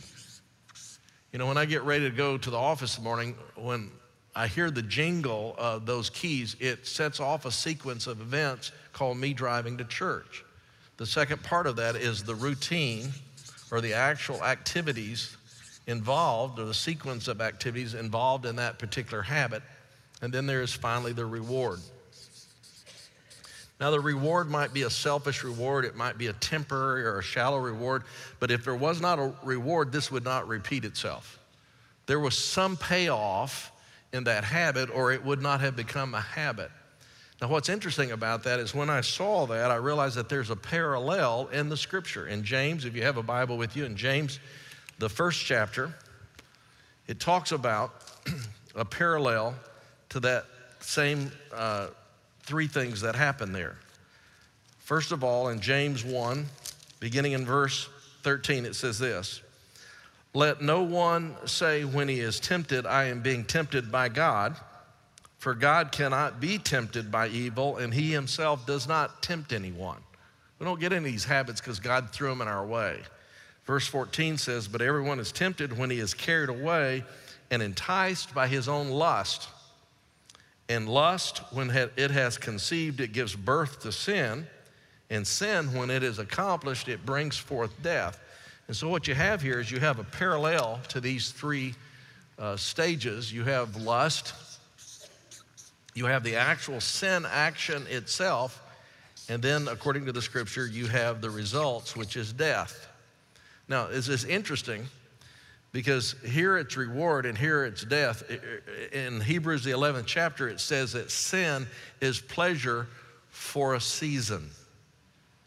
You 1.31 1.39
know, 1.39 1.47
when 1.47 1.57
I 1.57 1.65
get 1.65 1.81
ready 1.81 2.07
to 2.07 2.15
go 2.15 2.37
to 2.37 2.49
the 2.51 2.57
office 2.57 2.95
in 2.95 3.03
the 3.03 3.09
morning, 3.09 3.35
when 3.55 3.89
I 4.35 4.45
hear 4.45 4.69
the 4.69 4.83
jingle 4.83 5.55
of 5.57 5.87
those 5.87 6.11
keys, 6.11 6.55
it 6.59 6.85
sets 6.85 7.19
off 7.19 7.45
a 7.45 7.51
sequence 7.51 8.05
of 8.05 8.21
events 8.21 8.71
called 8.93 9.17
me 9.17 9.33
driving 9.33 9.79
to 9.79 9.83
church. 9.83 10.45
The 10.97 11.07
second 11.07 11.41
part 11.41 11.65
of 11.65 11.75
that 11.77 11.95
is 11.95 12.23
the 12.23 12.35
routine 12.35 13.11
or 13.73 13.81
the 13.81 13.93
actual 13.95 14.43
activities 14.43 15.35
involved 15.87 16.59
or 16.59 16.65
the 16.65 16.73
sequence 16.75 17.27
of 17.27 17.41
activities 17.41 17.95
involved 17.95 18.45
in 18.45 18.55
that 18.57 18.77
particular 18.77 19.23
habit. 19.23 19.63
And 20.21 20.31
then 20.31 20.45
there 20.45 20.61
is 20.61 20.71
finally 20.71 21.11
the 21.11 21.25
reward. 21.25 21.79
Now, 23.79 23.89
the 23.89 23.99
reward 23.99 24.47
might 24.47 24.75
be 24.75 24.83
a 24.83 24.91
selfish 24.91 25.43
reward, 25.43 25.85
it 25.85 25.95
might 25.95 26.19
be 26.19 26.27
a 26.27 26.33
temporary 26.33 27.03
or 27.03 27.17
a 27.17 27.23
shallow 27.23 27.57
reward, 27.57 28.03
but 28.39 28.51
if 28.51 28.63
there 28.63 28.75
was 28.75 29.01
not 29.01 29.17
a 29.17 29.33
reward, 29.41 29.91
this 29.91 30.11
would 30.11 30.23
not 30.23 30.47
repeat 30.47 30.85
itself. 30.85 31.39
There 32.05 32.19
was 32.19 32.37
some 32.37 32.77
payoff 32.77 33.71
in 34.13 34.25
that 34.25 34.43
habit, 34.43 34.91
or 34.91 35.11
it 35.11 35.25
would 35.25 35.41
not 35.41 35.61
have 35.61 35.75
become 35.75 36.13
a 36.13 36.21
habit. 36.21 36.69
Now, 37.41 37.49
what's 37.49 37.69
interesting 37.69 38.11
about 38.11 38.43
that 38.43 38.59
is 38.59 38.73
when 38.73 38.89
I 38.89 39.01
saw 39.01 39.45
that, 39.47 39.71
I 39.71 39.75
realized 39.75 40.15
that 40.15 40.29
there's 40.29 40.49
a 40.49 40.55
parallel 40.55 41.49
in 41.51 41.67
the 41.69 41.77
scripture. 41.77 42.27
In 42.27 42.43
James, 42.43 42.85
if 42.85 42.95
you 42.95 43.03
have 43.03 43.17
a 43.17 43.23
Bible 43.23 43.57
with 43.57 43.75
you, 43.75 43.85
in 43.85 43.97
James, 43.97 44.39
the 44.99 45.09
first 45.09 45.43
chapter, 45.43 45.93
it 47.07 47.19
talks 47.19 47.51
about 47.51 47.91
a 48.75 48.85
parallel 48.85 49.55
to 50.09 50.19
that 50.21 50.45
same 50.79 51.31
uh, 51.53 51.87
three 52.43 52.67
things 52.67 53.01
that 53.01 53.15
happen 53.15 53.51
there. 53.51 53.77
First 54.79 55.11
of 55.11 55.23
all, 55.23 55.49
in 55.49 55.59
James 55.59 56.03
1, 56.03 56.45
beginning 56.99 57.31
in 57.31 57.45
verse 57.45 57.89
13, 58.23 58.65
it 58.65 58.75
says 58.75 58.99
this 58.99 59.41
Let 60.33 60.61
no 60.61 60.83
one 60.83 61.35
say 61.45 61.83
when 61.83 62.07
he 62.07 62.19
is 62.19 62.39
tempted, 62.39 62.85
I 62.85 63.05
am 63.05 63.21
being 63.21 63.43
tempted 63.43 63.91
by 63.91 64.09
God. 64.09 64.55
For 65.43 65.53
God 65.53 65.91
cannot 65.91 66.39
be 66.39 66.57
tempted 66.57 67.11
by 67.11 67.27
evil, 67.27 67.75
and 67.75 67.93
he 67.93 68.13
himself 68.13 68.65
does 68.65 68.87
not 68.87 69.21
tempt 69.21 69.51
anyone. 69.51 69.97
We 70.57 70.65
don't 70.65 70.79
get 70.79 70.93
into 70.93 71.09
these 71.09 71.25
habits 71.25 71.59
because 71.59 71.81
God 71.81 72.11
threw 72.11 72.29
them 72.29 72.39
in 72.39 72.47
our 72.47 72.65
way. 72.65 73.01
Verse 73.65 73.85
14 73.85 74.37
says, 74.37 74.69
But 74.69 74.81
everyone 74.81 75.19
is 75.19 75.33
tempted 75.33 75.77
when 75.77 75.89
he 75.89 75.99
is 75.99 76.13
carried 76.13 76.47
away 76.47 77.03
and 77.51 77.61
enticed 77.61 78.33
by 78.33 78.47
his 78.47 78.69
own 78.69 78.89
lust. 78.89 79.49
And 80.69 80.87
lust, 80.87 81.39
when 81.51 81.69
it 81.97 82.11
has 82.11 82.37
conceived, 82.37 83.01
it 83.01 83.11
gives 83.11 83.35
birth 83.35 83.81
to 83.81 83.91
sin. 83.91 84.47
And 85.09 85.27
sin, 85.27 85.73
when 85.73 85.89
it 85.89 86.03
is 86.03 86.19
accomplished, 86.19 86.87
it 86.87 87.05
brings 87.05 87.35
forth 87.35 87.73
death. 87.83 88.17
And 88.69 88.77
so, 88.77 88.87
what 88.87 89.09
you 89.09 89.13
have 89.13 89.41
here 89.41 89.59
is 89.59 89.69
you 89.69 89.81
have 89.81 89.99
a 89.99 90.05
parallel 90.05 90.79
to 90.87 91.01
these 91.01 91.31
three 91.31 91.75
uh, 92.39 92.55
stages. 92.55 93.33
You 93.33 93.43
have 93.43 93.75
lust, 93.75 94.33
you 95.93 96.05
have 96.05 96.23
the 96.23 96.35
actual 96.35 96.81
sin 96.81 97.25
action 97.29 97.85
itself, 97.89 98.61
and 99.29 99.41
then, 99.41 99.67
according 99.67 100.05
to 100.05 100.11
the 100.11 100.21
scripture, 100.21 100.67
you 100.67 100.87
have 100.87 101.21
the 101.21 101.29
results, 101.29 101.95
which 101.95 102.17
is 102.17 102.33
death. 102.33 102.87
Now, 103.67 103.87
is 103.87 104.05
this 104.05 104.25
interesting? 104.25 104.85
Because 105.71 106.15
here 106.25 106.57
it's 106.57 106.77
reward 106.77 107.25
and 107.25 107.37
here 107.37 107.65
it's 107.65 107.83
death. 107.83 108.23
In 108.91 109.21
Hebrews, 109.21 109.63
the 109.63 109.71
11th 109.71 110.05
chapter, 110.05 110.47
it 110.47 110.59
says 110.59 110.93
that 110.93 111.09
sin 111.09 111.67
is 111.99 112.19
pleasure 112.19 112.87
for 113.29 113.73
a 113.73 113.81
season. 113.81 114.49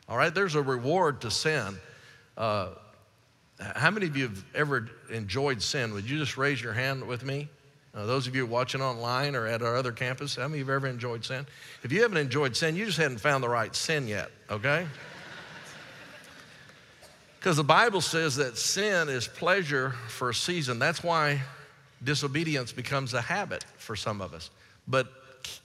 All 0.08 0.16
right, 0.16 0.34
there's 0.34 0.54
a 0.54 0.62
reward 0.62 1.20
to 1.20 1.30
sin. 1.30 1.76
Uh, 2.36 2.70
how 3.58 3.90
many 3.90 4.06
of 4.06 4.16
you 4.16 4.24
have 4.24 4.44
ever 4.54 4.88
enjoyed 5.10 5.62
sin? 5.62 5.92
Would 5.94 6.08
you 6.08 6.18
just 6.18 6.36
raise 6.36 6.60
your 6.60 6.72
hand 6.72 7.06
with 7.06 7.24
me? 7.24 7.48
Uh, 7.96 8.04
those 8.04 8.26
of 8.26 8.36
you 8.36 8.44
watching 8.44 8.82
online 8.82 9.34
or 9.34 9.46
at 9.46 9.62
our 9.62 9.74
other 9.74 9.90
campus, 9.90 10.36
how 10.36 10.42
many 10.42 10.60
of 10.60 10.66
you 10.66 10.72
have 10.72 10.82
ever 10.82 10.86
enjoyed 10.86 11.24
sin? 11.24 11.46
If 11.82 11.90
you 11.92 12.02
haven't 12.02 12.18
enjoyed 12.18 12.54
sin, 12.54 12.76
you 12.76 12.84
just 12.84 12.98
hadn't 12.98 13.20
found 13.20 13.42
the 13.42 13.48
right 13.48 13.74
sin 13.74 14.06
yet, 14.06 14.30
okay? 14.50 14.86
Because 17.38 17.58
the 17.58 17.64
Bible 17.64 18.00
says 18.00 18.34
that 18.36 18.58
sin 18.58 19.08
is 19.08 19.28
pleasure 19.28 19.90
for 20.08 20.30
a 20.30 20.34
season. 20.34 20.80
That's 20.80 21.04
why 21.04 21.40
disobedience 22.02 22.72
becomes 22.72 23.14
a 23.14 23.20
habit 23.20 23.64
for 23.76 23.94
some 23.94 24.20
of 24.20 24.34
us. 24.34 24.50
But 24.88 25.06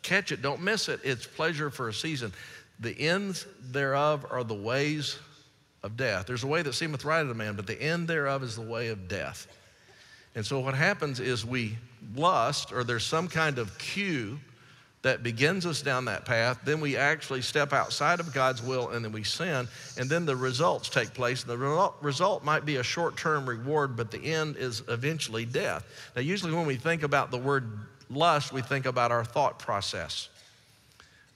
catch 0.03 0.31
it, 0.31 0.43
don't 0.43 0.61
miss 0.61 0.89
it. 0.89 0.99
It's 1.03 1.25
pleasure 1.25 1.71
for 1.71 1.89
a 1.89 1.93
season. 1.93 2.33
The 2.81 2.91
ends 2.99 3.47
thereof 3.71 4.27
are 4.29 4.43
the 4.43 4.53
ways 4.53 5.17
of 5.81 5.97
death. 5.97 6.27
There's 6.27 6.43
a 6.43 6.47
way 6.47 6.61
that 6.61 6.73
seemeth 6.73 7.03
right 7.03 7.21
unto 7.21 7.33
man, 7.33 7.55
but 7.55 7.65
the 7.65 7.81
end 7.81 8.07
thereof 8.07 8.43
is 8.43 8.55
the 8.55 8.61
way 8.61 8.89
of 8.89 9.07
death. 9.07 9.47
And 10.35 10.45
so 10.45 10.59
what 10.59 10.73
happens 10.73 11.19
is 11.19 11.45
we 11.45 11.77
lust, 12.15 12.71
or 12.71 12.83
there's 12.83 13.05
some 13.05 13.27
kind 13.27 13.59
of 13.59 13.77
cue 13.77 14.39
that 15.01 15.23
begins 15.23 15.65
us 15.65 15.81
down 15.81 16.05
that 16.05 16.25
path. 16.25 16.59
Then 16.63 16.79
we 16.79 16.95
actually 16.95 17.41
step 17.41 17.73
outside 17.73 18.19
of 18.19 18.33
God's 18.33 18.61
will 18.61 18.89
and 18.89 19.03
then 19.03 19.11
we 19.11 19.23
sin. 19.23 19.67
And 19.97 20.09
then 20.09 20.25
the 20.25 20.35
results 20.35 20.89
take 20.89 21.13
place. 21.13 21.43
The 21.43 21.57
result 22.01 22.43
might 22.43 22.65
be 22.65 22.75
a 22.75 22.83
short 22.83 23.17
term 23.17 23.49
reward, 23.49 23.97
but 23.97 24.11
the 24.11 24.23
end 24.23 24.57
is 24.57 24.83
eventually 24.89 25.45
death. 25.45 25.85
Now, 26.15 26.21
usually 26.21 26.53
when 26.53 26.67
we 26.67 26.75
think 26.75 27.03
about 27.03 27.31
the 27.31 27.37
word 27.37 27.67
lust, 28.09 28.53
we 28.53 28.61
think 28.61 28.85
about 28.85 29.11
our 29.11 29.25
thought 29.25 29.57
process. 29.57 30.29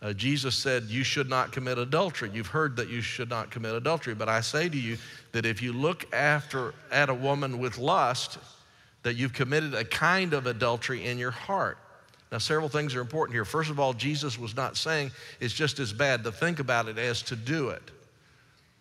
Uh, 0.01 0.13
Jesus 0.13 0.55
said, 0.55 0.83
You 0.83 1.03
should 1.03 1.29
not 1.29 1.51
commit 1.51 1.79
adultery. 1.79 2.29
You've 2.31 2.47
heard 2.47 2.75
that 2.75 2.89
you 2.89 3.01
should 3.01 3.29
not 3.29 3.49
commit 3.49 3.73
adultery. 3.73 4.13
But 4.13 4.29
I 4.29 4.41
say 4.41 4.69
to 4.69 4.77
you 4.77 4.97
that 5.31 5.47
if 5.47 5.63
you 5.63 5.73
look 5.73 6.13
after 6.13 6.75
at 6.91 7.09
a 7.09 7.13
woman 7.13 7.57
with 7.57 7.79
lust, 7.79 8.37
that 9.05 9.15
you've 9.15 9.33
committed 9.33 9.75
a 9.75 9.85
kind 9.85 10.33
of 10.33 10.47
adultery 10.47 11.05
in 11.05 11.19
your 11.19 11.29
heart. 11.29 11.77
Now, 12.31 12.39
several 12.39 12.69
things 12.69 12.95
are 12.95 13.01
important 13.01 13.35
here. 13.35 13.45
First 13.45 13.69
of 13.69 13.79
all, 13.79 13.93
Jesus 13.93 14.39
was 14.39 14.55
not 14.55 14.75
saying 14.77 15.11
it's 15.39 15.53
just 15.53 15.77
as 15.77 15.93
bad 15.93 16.23
to 16.23 16.31
think 16.31 16.57
about 16.59 16.87
it 16.87 16.97
as 16.97 17.21
to 17.21 17.35
do 17.35 17.69
it. 17.69 17.83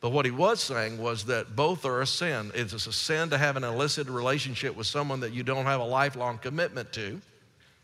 But 0.00 0.12
what 0.12 0.24
he 0.24 0.30
was 0.30 0.62
saying 0.62 0.96
was 0.96 1.26
that 1.26 1.54
both 1.54 1.84
are 1.84 2.00
a 2.00 2.06
sin. 2.06 2.52
It's 2.54 2.72
a 2.72 2.92
sin 2.92 3.28
to 3.30 3.38
have 3.38 3.58
an 3.58 3.64
illicit 3.64 4.08
relationship 4.08 4.74
with 4.74 4.86
someone 4.86 5.20
that 5.20 5.34
you 5.34 5.42
don't 5.42 5.66
have 5.66 5.80
a 5.80 5.84
lifelong 5.84 6.38
commitment 6.38 6.90
to, 6.94 7.20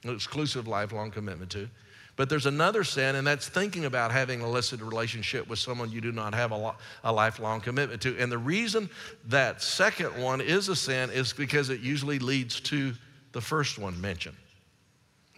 an 0.04 0.14
exclusive 0.14 0.66
lifelong 0.66 1.10
commitment 1.10 1.50
to. 1.50 1.68
But 2.16 2.28
there's 2.28 2.46
another 2.46 2.84
sin, 2.84 3.16
and 3.16 3.26
that's 3.26 3.48
thinking 3.48 3.84
about 3.84 4.12
having 4.12 4.40
an 4.40 4.46
illicit 4.46 4.80
relationship 4.80 5.48
with 5.48 5.58
someone 5.58 5.90
you 5.90 6.00
do 6.00 6.12
not 6.12 6.34
have 6.34 6.52
a, 6.52 6.74
a, 7.04 7.12
lifelong 7.12 7.60
commitment 7.60 8.02
to. 8.02 8.16
And 8.18 8.30
the 8.30 8.38
reason 8.38 8.90
that 9.28 9.62
second 9.62 10.20
one 10.20 10.40
is 10.40 10.68
a 10.68 10.76
sin 10.76 11.10
is 11.10 11.32
because 11.32 11.70
it 11.70 11.80
usually 11.80 12.18
leads 12.18 12.60
to 12.62 12.92
the 13.32 13.40
first 13.40 13.78
one 13.78 13.98
mentioned. 14.00 14.36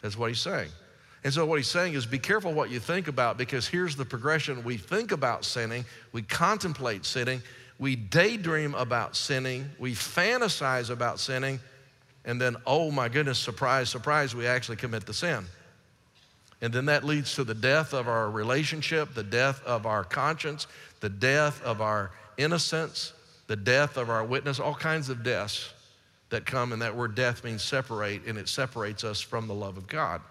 That's 0.03 0.17
what 0.17 0.29
he's 0.29 0.41
saying. 0.41 0.71
And 1.25 1.33
so, 1.33 1.47
what 1.47 1.59
he's 1.59 1.69
saying 1.69 1.95
is 1.95 2.05
be 2.05 2.19
careful 2.19 2.53
what 2.53 2.71
you 2.71 2.81
think 2.81 3.07
about 3.07 3.39
because 3.39 3.69
here's 3.69 3.95
the 3.95 4.05
progression. 4.05 4.65
We 4.65 4.77
think 4.77 5.13
about 5.13 5.45
sinning, 5.45 5.85
we 6.11 6.23
contemplate 6.23 7.05
sinning, 7.05 7.43
we 7.79 7.95
daydream 7.95 8.75
about 8.75 9.15
sinning, 9.15 9.71
we 9.79 9.93
fantasize 9.93 10.91
about 10.91 11.21
sinning, 11.21 11.61
and 12.25 12.41
then, 12.41 12.57
oh 12.67 12.91
my 12.91 13.09
goodness, 13.09 13.39
surprise, 13.39 13.89
surprise, 13.89 14.35
we 14.35 14.47
actually 14.47 14.77
commit 14.77 15.07
the 15.07 15.15
sin. 15.15 15.45
And 16.63 16.73
then 16.73 16.87
that 16.87 17.03
leads 17.03 17.35
to 17.35 17.45
the 17.45 17.55
death 17.55 17.93
of 17.93 18.07
our 18.09 18.31
relationship, 18.31 19.15
the 19.15 19.25
death 19.25 19.63
of 19.65 19.85
our 19.85 20.05
conscience, 20.05 20.69
the 21.01 21.09
death 21.09 21.61
of 21.63 21.81
our 21.81 22.13
innocence, 22.39 23.13
the 23.49 23.57
death 23.57 23.97
of 23.97 24.09
our 24.09 24.25
witness, 24.25 24.61
all 24.61 24.75
kinds 24.75 25.09
of 25.09 25.25
deaths 25.25 25.71
that 26.31 26.47
come. 26.47 26.73
And 26.73 26.81
that 26.81 26.97
word 26.97 27.17
death 27.17 27.43
means 27.43 27.65
separate, 27.65 28.25
and 28.27 28.39
it 28.39 28.49
separates 28.49 29.03
us 29.03 29.21
from 29.21 29.49
the 29.49 29.55
love 29.55 29.77
of 29.77 29.89
God. 29.89 30.23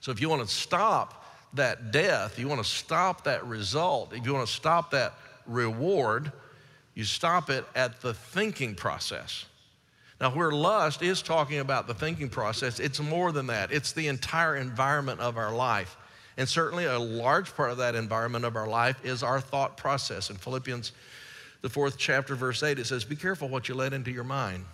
So 0.00 0.10
if 0.10 0.22
you 0.22 0.30
want 0.30 0.46
to 0.46 0.52
stop 0.52 1.24
that 1.52 1.92
death, 1.92 2.38
you 2.38 2.48
want 2.48 2.62
to 2.62 2.68
stop 2.68 3.24
that 3.24 3.44
result, 3.46 4.14
if 4.14 4.24
you 4.26 4.32
want 4.32 4.46
to 4.46 4.52
stop 4.52 4.90
that 4.92 5.14
reward, 5.46 6.32
you 6.94 7.04
stop 7.04 7.50
it 7.50 7.64
at 7.74 8.00
the 8.00 8.14
thinking 8.14 8.74
process. 8.74 9.44
Now, 10.24 10.30
where 10.30 10.52
lust 10.52 11.02
is 11.02 11.20
talking 11.20 11.58
about 11.58 11.86
the 11.86 11.92
thinking 11.92 12.30
process, 12.30 12.80
it's 12.80 12.98
more 12.98 13.30
than 13.30 13.48
that. 13.48 13.70
It's 13.70 13.92
the 13.92 14.08
entire 14.08 14.56
environment 14.56 15.20
of 15.20 15.36
our 15.36 15.54
life. 15.54 15.98
And 16.38 16.48
certainly 16.48 16.86
a 16.86 16.98
large 16.98 17.54
part 17.54 17.70
of 17.70 17.76
that 17.76 17.94
environment 17.94 18.46
of 18.46 18.56
our 18.56 18.66
life 18.66 19.04
is 19.04 19.22
our 19.22 19.38
thought 19.38 19.76
process. 19.76 20.30
In 20.30 20.36
Philippians, 20.36 20.92
the 21.60 21.68
fourth 21.68 21.98
chapter, 21.98 22.34
verse 22.34 22.62
8, 22.62 22.78
it 22.78 22.86
says, 22.86 23.04
Be 23.04 23.16
careful 23.16 23.50
what 23.50 23.68
you 23.68 23.74
let 23.74 23.92
into 23.92 24.10
your 24.10 24.24
mind. 24.24 24.64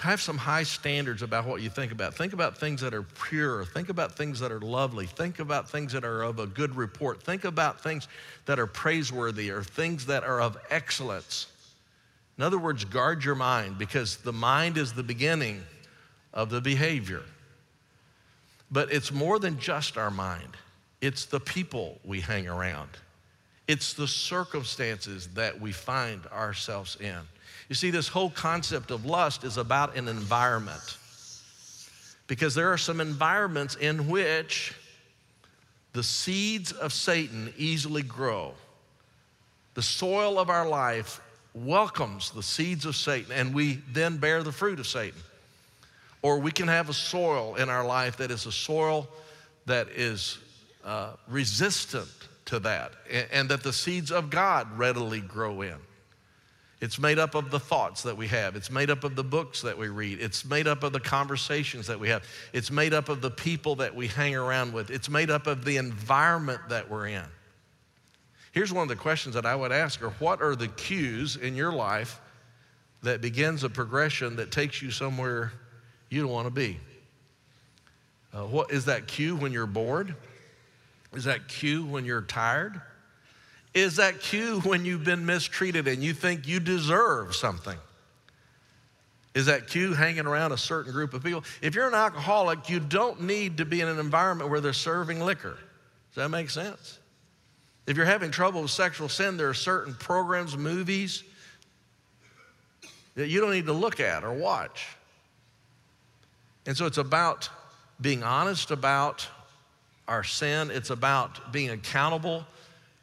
Have 0.00 0.22
some 0.22 0.38
high 0.38 0.62
standards 0.62 1.20
about 1.20 1.46
what 1.46 1.60
you 1.60 1.68
think 1.68 1.92
about. 1.92 2.14
Think 2.14 2.32
about 2.32 2.56
things 2.56 2.80
that 2.80 2.94
are 2.94 3.02
pure. 3.02 3.66
Think 3.66 3.90
about 3.90 4.16
things 4.16 4.40
that 4.40 4.50
are 4.50 4.60
lovely. 4.60 5.04
Think 5.04 5.40
about 5.40 5.68
things 5.68 5.92
that 5.92 6.06
are 6.06 6.22
of 6.22 6.38
a 6.38 6.46
good 6.46 6.74
report. 6.74 7.22
Think 7.22 7.44
about 7.44 7.82
things 7.82 8.08
that 8.46 8.58
are 8.58 8.66
praiseworthy 8.66 9.50
or 9.50 9.62
things 9.62 10.06
that 10.06 10.24
are 10.24 10.40
of 10.40 10.56
excellence. 10.70 11.48
In 12.38 12.44
other 12.44 12.58
words, 12.58 12.84
guard 12.84 13.24
your 13.24 13.34
mind 13.34 13.78
because 13.78 14.18
the 14.18 14.32
mind 14.32 14.76
is 14.76 14.92
the 14.92 15.02
beginning 15.02 15.62
of 16.34 16.50
the 16.50 16.60
behavior. 16.60 17.22
But 18.70 18.92
it's 18.92 19.12
more 19.12 19.38
than 19.38 19.58
just 19.58 19.96
our 19.96 20.10
mind, 20.10 20.56
it's 21.00 21.24
the 21.24 21.40
people 21.40 21.98
we 22.04 22.20
hang 22.20 22.48
around, 22.48 22.90
it's 23.68 23.94
the 23.94 24.08
circumstances 24.08 25.28
that 25.34 25.60
we 25.60 25.72
find 25.72 26.26
ourselves 26.26 26.96
in. 27.00 27.18
You 27.68 27.74
see, 27.74 27.90
this 27.90 28.08
whole 28.08 28.30
concept 28.30 28.90
of 28.90 29.04
lust 29.04 29.42
is 29.42 29.56
about 29.56 29.96
an 29.96 30.08
environment 30.08 30.98
because 32.26 32.54
there 32.54 32.72
are 32.72 32.78
some 32.78 33.00
environments 33.00 33.76
in 33.76 34.08
which 34.08 34.74
the 35.92 36.02
seeds 36.02 36.72
of 36.72 36.92
Satan 36.92 37.52
easily 37.56 38.02
grow. 38.02 38.52
The 39.74 39.82
soil 39.82 40.38
of 40.38 40.50
our 40.50 40.68
life 40.68 41.20
welcomes 41.56 42.30
the 42.30 42.42
seeds 42.42 42.84
of 42.84 42.94
Satan, 42.94 43.32
and 43.32 43.54
we 43.54 43.80
then 43.92 44.18
bear 44.18 44.42
the 44.42 44.52
fruit 44.52 44.78
of 44.78 44.86
Satan. 44.86 45.18
Or 46.22 46.38
we 46.38 46.50
can 46.50 46.68
have 46.68 46.88
a 46.88 46.94
soil 46.94 47.54
in 47.54 47.68
our 47.68 47.84
life 47.84 48.18
that 48.18 48.30
is 48.30 48.46
a 48.46 48.52
soil 48.52 49.08
that 49.64 49.88
is 49.88 50.38
uh, 50.84 51.12
resistant 51.28 52.08
to 52.46 52.58
that, 52.60 52.92
and, 53.10 53.26
and 53.32 53.48
that 53.48 53.62
the 53.62 53.72
seeds 53.72 54.12
of 54.12 54.30
God 54.30 54.78
readily 54.78 55.20
grow 55.20 55.62
in. 55.62 55.76
It's 56.80 56.98
made 56.98 57.18
up 57.18 57.34
of 57.34 57.50
the 57.50 57.58
thoughts 57.58 58.02
that 58.02 58.16
we 58.16 58.26
have. 58.28 58.54
It's 58.54 58.70
made 58.70 58.90
up 58.90 59.02
of 59.02 59.16
the 59.16 59.24
books 59.24 59.62
that 59.62 59.78
we 59.78 59.88
read. 59.88 60.20
It's 60.20 60.44
made 60.44 60.66
up 60.66 60.82
of 60.82 60.92
the 60.92 61.00
conversations 61.00 61.86
that 61.86 61.98
we 61.98 62.10
have. 62.10 62.22
It's 62.52 62.70
made 62.70 62.92
up 62.92 63.08
of 63.08 63.22
the 63.22 63.30
people 63.30 63.76
that 63.76 63.94
we 63.94 64.08
hang 64.08 64.36
around 64.36 64.74
with. 64.74 64.90
It's 64.90 65.08
made 65.08 65.30
up 65.30 65.46
of 65.46 65.64
the 65.64 65.78
environment 65.78 66.60
that 66.68 66.90
we're 66.90 67.08
in. 67.08 67.24
Here's 68.56 68.72
one 68.72 68.84
of 68.84 68.88
the 68.88 68.96
questions 68.96 69.34
that 69.34 69.44
I 69.44 69.54
would 69.54 69.70
ask 69.70 70.00
her 70.00 70.08
What 70.18 70.40
are 70.40 70.56
the 70.56 70.68
cues 70.68 71.36
in 71.36 71.56
your 71.56 71.72
life 71.72 72.22
that 73.02 73.20
begins 73.20 73.64
a 73.64 73.68
progression 73.68 74.36
that 74.36 74.50
takes 74.50 74.80
you 74.80 74.90
somewhere 74.90 75.52
you 76.08 76.22
don't 76.22 76.30
want 76.30 76.46
to 76.46 76.50
be? 76.50 76.80
Uh, 78.32 78.44
what 78.44 78.70
is 78.70 78.86
that 78.86 79.08
cue 79.08 79.36
when 79.36 79.52
you're 79.52 79.66
bored? 79.66 80.14
Is 81.12 81.24
that 81.24 81.48
cue 81.48 81.84
when 81.84 82.06
you're 82.06 82.22
tired? 82.22 82.80
Is 83.74 83.96
that 83.96 84.20
cue 84.20 84.60
when 84.60 84.86
you've 84.86 85.04
been 85.04 85.26
mistreated 85.26 85.86
and 85.86 86.02
you 86.02 86.14
think 86.14 86.48
you 86.48 86.58
deserve 86.58 87.36
something? 87.36 87.76
Is 89.34 89.44
that 89.46 89.66
cue 89.66 89.92
hanging 89.92 90.24
around 90.24 90.52
a 90.52 90.58
certain 90.58 90.92
group 90.92 91.12
of 91.12 91.22
people? 91.22 91.44
If 91.60 91.74
you're 91.74 91.88
an 91.88 91.94
alcoholic, 91.94 92.70
you 92.70 92.80
don't 92.80 93.20
need 93.20 93.58
to 93.58 93.66
be 93.66 93.82
in 93.82 93.88
an 93.88 93.98
environment 93.98 94.48
where 94.48 94.62
they're 94.62 94.72
serving 94.72 95.20
liquor. 95.20 95.58
Does 96.14 96.24
that 96.24 96.30
make 96.30 96.48
sense? 96.48 97.00
If 97.86 97.96
you're 97.96 98.06
having 98.06 98.30
trouble 98.30 98.62
with 98.62 98.70
sexual 98.70 99.08
sin, 99.08 99.36
there 99.36 99.48
are 99.48 99.54
certain 99.54 99.94
programs, 99.94 100.56
movies 100.56 101.22
that 103.14 103.28
you 103.28 103.40
don't 103.40 103.52
need 103.52 103.66
to 103.66 103.72
look 103.72 104.00
at 104.00 104.24
or 104.24 104.32
watch. 104.32 104.88
And 106.66 106.76
so 106.76 106.86
it's 106.86 106.98
about 106.98 107.48
being 108.00 108.22
honest 108.22 108.70
about 108.70 109.26
our 110.08 110.24
sin, 110.24 110.70
it's 110.70 110.90
about 110.90 111.52
being 111.52 111.70
accountable 111.70 112.44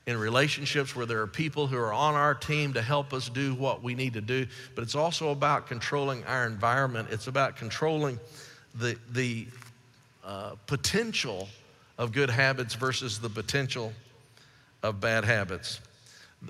in 0.06 0.18
relationships 0.18 0.96
where 0.96 1.06
there 1.06 1.22
are 1.22 1.28
people 1.28 1.66
who 1.66 1.78
are 1.78 1.94
on 1.94 2.16
our 2.16 2.36
team 2.36 2.74
to 2.74 2.82
help 2.82 3.14
us 3.14 3.30
do 3.30 3.56
what 3.56 3.82
we 3.82 3.96
need 3.96 4.14
to 4.14 4.22
do, 4.22 4.46
but 4.76 4.84
it's 4.84 4.96
also 4.96 5.30
about 5.30 5.68
controlling 5.68 6.24
our 6.26 6.46
environment. 6.46 7.08
It's 7.10 7.28
about 7.28 7.56
controlling 7.56 8.20
the, 8.76 8.98
the 9.12 9.48
uh, 10.26 10.56
potential 10.68 11.48
of 11.98 12.12
good 12.12 12.30
habits 12.30 12.76
versus 12.76 13.20
the 13.20 13.30
potential 13.30 13.94
of 14.84 15.00
bad 15.00 15.26
habits. 15.26 15.80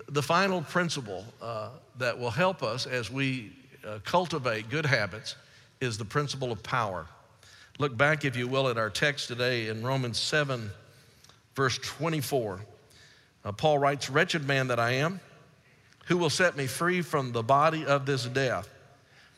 The 0.10 0.24
final 0.24 0.62
principle 0.62 1.24
uh, 1.41 1.69
that 2.00 2.17
will 2.19 2.32
help 2.32 2.63
us 2.63 2.88
as 2.88 3.12
we 3.12 3.54
uh, 3.88 4.00
cultivate 4.04 4.69
good 4.69 4.86
habits 4.86 5.36
is 5.80 5.98
the 5.98 6.06
principle 6.06 6.52
of 6.52 6.63
power. 6.63 7.06
Look 7.80 7.96
back, 7.96 8.26
if 8.26 8.36
you 8.36 8.48
will, 8.48 8.67
at 8.67 8.78
our 8.78 8.89
text 8.89 9.28
today 9.28 9.67
in 9.67 9.84
Romans 9.84 10.17
7, 10.17 10.69
verse 11.56 11.78
24. 11.78 12.60
Uh, 13.46 13.52
Paul 13.52 13.78
writes, 13.78 14.10
Wretched 14.10 14.48
man 14.48 14.67
that 14.67 14.80
I 14.80 14.91
am, 14.91 15.19
who 16.06 16.17
will 16.17 16.30
set 16.30 16.58
me 16.58 16.67
free 16.67 17.02
from 17.02 17.32
the 17.32 17.43
body 17.43 17.86
of 17.86 18.06
this 18.06 18.26
death? 18.26 18.67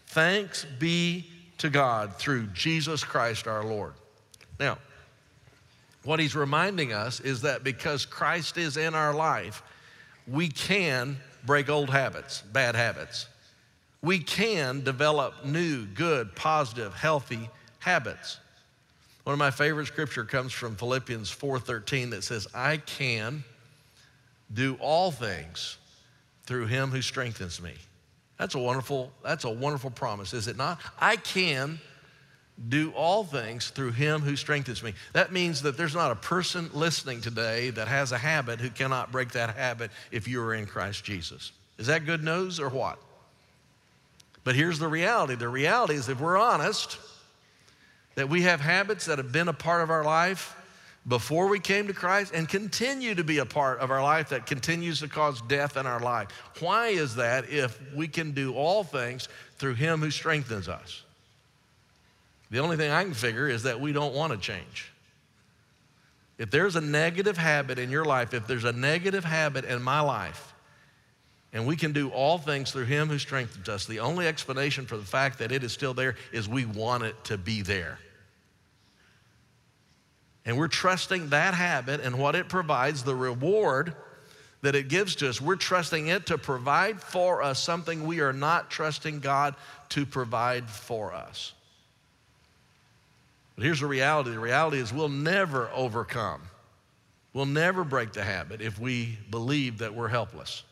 Thanks 0.07 0.65
be 0.79 1.29
to 1.57 1.69
God 1.69 2.15
through 2.15 2.47
Jesus 2.47 3.03
Christ 3.03 3.47
our 3.47 3.63
Lord. 3.63 3.93
Now, 4.59 4.77
what 6.05 6.19
he's 6.19 6.35
reminding 6.35 6.93
us 6.93 7.19
is 7.19 7.41
that 7.41 7.63
because 7.63 8.05
Christ 8.05 8.57
is 8.57 8.77
in 8.77 8.95
our 8.95 9.13
life, 9.13 9.61
we 10.27 10.47
can 10.47 11.17
break 11.45 11.69
old 11.69 11.89
habits, 11.89 12.41
bad 12.53 12.75
habits. 12.75 13.27
We 14.01 14.19
can 14.19 14.83
develop 14.83 15.45
new, 15.45 15.85
good, 15.85 16.35
positive, 16.35 16.93
healthy 16.93 17.49
habits. 17.79 18.39
One 19.23 19.33
of 19.33 19.39
my 19.39 19.51
favorite 19.51 19.87
scripture 19.87 20.23
comes 20.23 20.53
from 20.53 20.75
Philippians 20.75 21.31
4:13 21.31 22.11
that 22.11 22.23
says, 22.23 22.47
"I 22.53 22.77
can 22.77 23.43
do 24.53 24.75
all 24.75 25.11
things 25.11 25.77
through 26.45 26.67
him 26.67 26.91
who 26.91 27.01
strengthens 27.01 27.59
me." 27.59 27.75
That's 28.37 28.53
a 28.53 28.59
wonderful 28.59 29.11
that's 29.23 29.43
a 29.43 29.49
wonderful 29.49 29.89
promise, 29.89 30.33
is 30.33 30.47
it 30.47 30.57
not? 30.57 30.79
I 30.99 31.15
can 31.15 31.79
do 32.69 32.91
all 32.91 33.23
things 33.23 33.69
through 33.69 33.91
him 33.91 34.21
who 34.21 34.35
strengthens 34.35 34.81
me. 34.81 34.93
That 35.13 35.31
means 35.31 35.61
that 35.63 35.77
there's 35.77 35.95
not 35.95 36.11
a 36.11 36.15
person 36.15 36.69
listening 36.73 37.21
today 37.21 37.69
that 37.71 37.87
has 37.87 38.11
a 38.11 38.17
habit 38.17 38.61
who 38.61 38.69
cannot 38.69 39.11
break 39.11 39.31
that 39.31 39.55
habit 39.55 39.91
if 40.11 40.27
you 40.27 40.41
are 40.41 40.53
in 40.53 40.65
Christ 40.65 41.03
Jesus. 41.03 41.51
Is 41.77 41.87
that 41.87 42.05
good 42.05 42.23
news 42.23 42.59
or 42.59 42.69
what? 42.69 42.97
But 44.45 44.55
here's 44.55 44.79
the 44.79 44.87
reality 44.87 45.35
the 45.35 45.49
reality 45.49 45.95
is, 45.95 46.07
if 46.07 46.21
we're 46.21 46.37
honest, 46.37 46.97
that 48.15 48.29
we 48.29 48.43
have 48.43 48.61
habits 48.61 49.07
that 49.07 49.17
have 49.17 49.31
been 49.31 49.49
a 49.49 49.53
part 49.53 49.81
of 49.81 49.89
our 49.89 50.03
life 50.03 50.55
before 51.07 51.47
we 51.47 51.59
came 51.59 51.87
to 51.87 51.93
Christ 51.93 52.31
and 52.33 52.47
continue 52.47 53.15
to 53.15 53.23
be 53.23 53.39
a 53.39 53.45
part 53.45 53.79
of 53.79 53.91
our 53.91 54.01
life 54.01 54.29
that 54.29 54.45
continues 54.45 55.01
to 55.01 55.07
cause 55.07 55.41
death 55.41 55.77
in 55.77 55.85
our 55.85 55.99
life. 55.99 56.29
Why 56.59 56.87
is 56.87 57.15
that 57.15 57.49
if 57.49 57.79
we 57.93 58.07
can 58.07 58.31
do 58.31 58.53
all 58.53 58.83
things 58.83 59.27
through 59.57 59.75
Him 59.75 59.99
who 59.99 60.09
strengthens 60.09 60.69
us? 60.69 61.03
The 62.55 62.61
only 62.61 62.77
thing 62.77 62.89
I 62.89 63.03
can 63.03 63.13
figure 63.13 63.49
is 63.49 63.63
that 63.63 63.81
we 63.81 63.91
don't 63.91 64.13
want 64.13 64.31
to 64.31 64.39
change. 64.39 64.89
If 66.37 66.51
there's 66.51 66.77
a 66.77 66.81
negative 66.81 67.35
habit 67.35 67.79
in 67.79 67.89
your 67.91 68.05
life, 68.05 68.33
if 68.33 68.47
there's 68.47 68.63
a 68.63 68.71
negative 68.71 69.25
habit 69.25 69.65
in 69.65 69.83
my 69.83 69.99
life, 69.99 70.53
and 71.51 71.67
we 71.67 71.75
can 71.75 71.91
do 71.91 72.11
all 72.11 72.37
things 72.37 72.71
through 72.71 72.85
Him 72.85 73.09
who 73.09 73.19
strengthens 73.19 73.67
us, 73.67 73.85
the 73.85 73.99
only 73.99 74.25
explanation 74.25 74.85
for 74.85 74.95
the 74.95 75.03
fact 75.03 75.39
that 75.39 75.51
it 75.51 75.65
is 75.65 75.73
still 75.73 75.93
there 75.93 76.15
is 76.31 76.47
we 76.47 76.63
want 76.63 77.03
it 77.03 77.21
to 77.25 77.37
be 77.37 77.61
there. 77.61 77.99
And 80.45 80.57
we're 80.57 80.69
trusting 80.69 81.31
that 81.31 81.55
habit 81.55 81.99
and 81.99 82.17
what 82.17 82.35
it 82.35 82.47
provides, 82.47 83.03
the 83.03 83.15
reward 83.17 83.93
that 84.61 84.75
it 84.75 84.87
gives 84.87 85.17
to 85.17 85.27
us. 85.27 85.41
We're 85.41 85.57
trusting 85.57 86.07
it 86.07 86.27
to 86.27 86.37
provide 86.37 87.01
for 87.01 87.43
us 87.43 87.61
something 87.61 88.07
we 88.07 88.21
are 88.21 88.31
not 88.31 88.71
trusting 88.71 89.19
God 89.19 89.55
to 89.89 90.05
provide 90.05 90.69
for 90.69 91.13
us. 91.13 91.51
But 93.55 93.63
here's 93.63 93.79
the 93.79 93.87
reality 93.87 94.31
the 94.31 94.39
reality 94.39 94.79
is 94.79 94.91
we'll 94.91 95.09
never 95.09 95.69
overcome, 95.73 96.41
we'll 97.33 97.45
never 97.45 97.83
break 97.83 98.13
the 98.13 98.23
habit 98.23 98.61
if 98.61 98.79
we 98.79 99.17
believe 99.29 99.79
that 99.79 99.93
we're 99.93 100.09
helpless. 100.09 100.63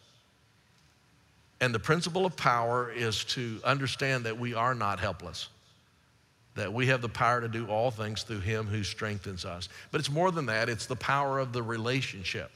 And 1.61 1.73
the 1.73 1.79
principle 1.79 2.25
of 2.25 2.35
power 2.35 2.91
is 2.91 3.23
to 3.25 3.61
understand 3.63 4.25
that 4.25 4.37
we 4.37 4.53
are 4.53 4.75
not 4.75 4.99
helpless, 4.99 5.47
that 6.55 6.73
we 6.73 6.87
have 6.87 7.01
the 7.01 7.07
power 7.07 7.39
to 7.39 7.47
do 7.47 7.67
all 7.67 7.89
things 7.89 8.23
through 8.23 8.41
Him 8.41 8.67
who 8.67 8.83
strengthens 8.83 9.45
us. 9.45 9.69
But 9.89 9.99
it's 9.99 10.11
more 10.11 10.31
than 10.31 10.47
that, 10.47 10.67
it's 10.67 10.87
the 10.87 10.97
power 10.97 11.39
of 11.39 11.53
the 11.53 11.63
relationship. 11.63 12.51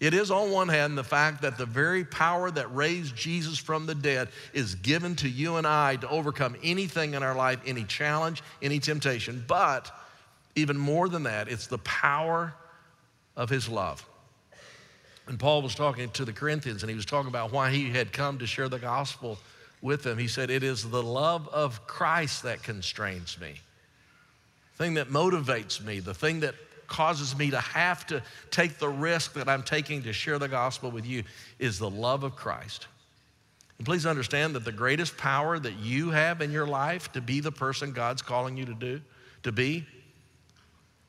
It 0.00 0.14
is, 0.14 0.30
on 0.30 0.52
one 0.52 0.68
hand, 0.68 0.96
the 0.96 1.04
fact 1.04 1.42
that 1.42 1.58
the 1.58 1.66
very 1.66 2.04
power 2.04 2.50
that 2.52 2.72
raised 2.72 3.16
Jesus 3.16 3.58
from 3.58 3.86
the 3.86 3.96
dead 3.96 4.28
is 4.52 4.76
given 4.76 5.16
to 5.16 5.28
you 5.28 5.56
and 5.56 5.66
I 5.66 5.96
to 5.96 6.08
overcome 6.08 6.56
anything 6.62 7.14
in 7.14 7.24
our 7.24 7.34
life, 7.34 7.58
any 7.66 7.82
challenge, 7.82 8.42
any 8.62 8.78
temptation. 8.78 9.44
But 9.46 9.90
even 10.54 10.78
more 10.78 11.08
than 11.08 11.24
that, 11.24 11.48
it's 11.48 11.66
the 11.66 11.78
power 11.78 12.54
of 13.36 13.50
His 13.50 13.68
love. 13.68 14.06
And 15.28 15.38
Paul 15.38 15.62
was 15.62 15.74
talking 15.74 16.08
to 16.10 16.24
the 16.24 16.32
Corinthians 16.32 16.82
and 16.82 16.88
he 16.88 16.96
was 16.96 17.04
talking 17.04 17.28
about 17.28 17.52
why 17.52 17.70
he 17.70 17.90
had 17.90 18.12
come 18.12 18.38
to 18.38 18.46
share 18.46 18.68
the 18.68 18.78
gospel 18.78 19.38
with 19.82 20.02
them. 20.02 20.16
He 20.16 20.26
said, 20.26 20.48
It 20.50 20.62
is 20.62 20.88
the 20.88 21.02
love 21.02 21.46
of 21.48 21.86
Christ 21.86 22.44
that 22.44 22.62
constrains 22.62 23.38
me, 23.38 23.56
the 24.76 24.84
thing 24.84 24.94
that 24.94 25.10
motivates 25.10 25.84
me, 25.84 26.00
the 26.00 26.14
thing 26.14 26.40
that 26.40 26.54
causes 26.88 27.36
me 27.36 27.50
to 27.50 27.60
have 27.60 28.06
to 28.08 28.22
take 28.50 28.78
the 28.78 28.88
risk 28.88 29.34
that 29.34 29.48
I'm 29.48 29.62
taking 29.62 30.02
to 30.02 30.12
share 30.12 30.38
the 30.38 30.48
gospel 30.48 30.90
with 30.90 31.06
you 31.06 31.22
is 31.58 31.78
the 31.78 31.90
love 31.90 32.24
of 32.24 32.34
Christ. 32.34 32.88
And 33.76 33.86
please 33.86 34.06
understand 34.06 34.54
that 34.56 34.64
the 34.64 34.72
greatest 34.72 35.16
power 35.16 35.58
that 35.58 35.78
you 35.78 36.10
have 36.10 36.40
in 36.40 36.50
your 36.50 36.66
life 36.66 37.12
to 37.12 37.20
be 37.20 37.40
the 37.40 37.52
person 37.52 37.92
God's 37.92 38.22
calling 38.22 38.56
you 38.56 38.64
to 38.64 38.74
do, 38.74 39.00
to 39.44 39.52
be, 39.52 39.86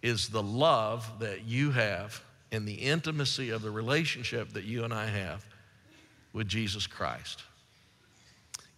is 0.04 0.30
the 0.30 0.44
love 0.44 1.10
that 1.20 1.46
you 1.46 1.72
have 1.72 2.22
and 2.52 2.68
the 2.68 2.74
intimacy 2.74 3.50
of 3.50 3.62
the 3.62 3.72
relationship 3.72 4.54
that 4.54 4.64
you 4.64 4.84
and 4.84 4.94
I 4.94 5.08
have 5.08 5.46
with 6.34 6.48
Jesus 6.48 6.88
Christ. 6.88 7.44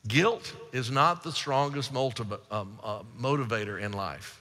Guilt 0.08 0.54
is 0.72 0.90
not 0.90 1.24
the 1.24 1.32
strongest 1.32 1.94
um, 1.96 2.80
uh, 2.84 3.04
motivator 3.20 3.80
in 3.80 3.92
life. 3.92 4.41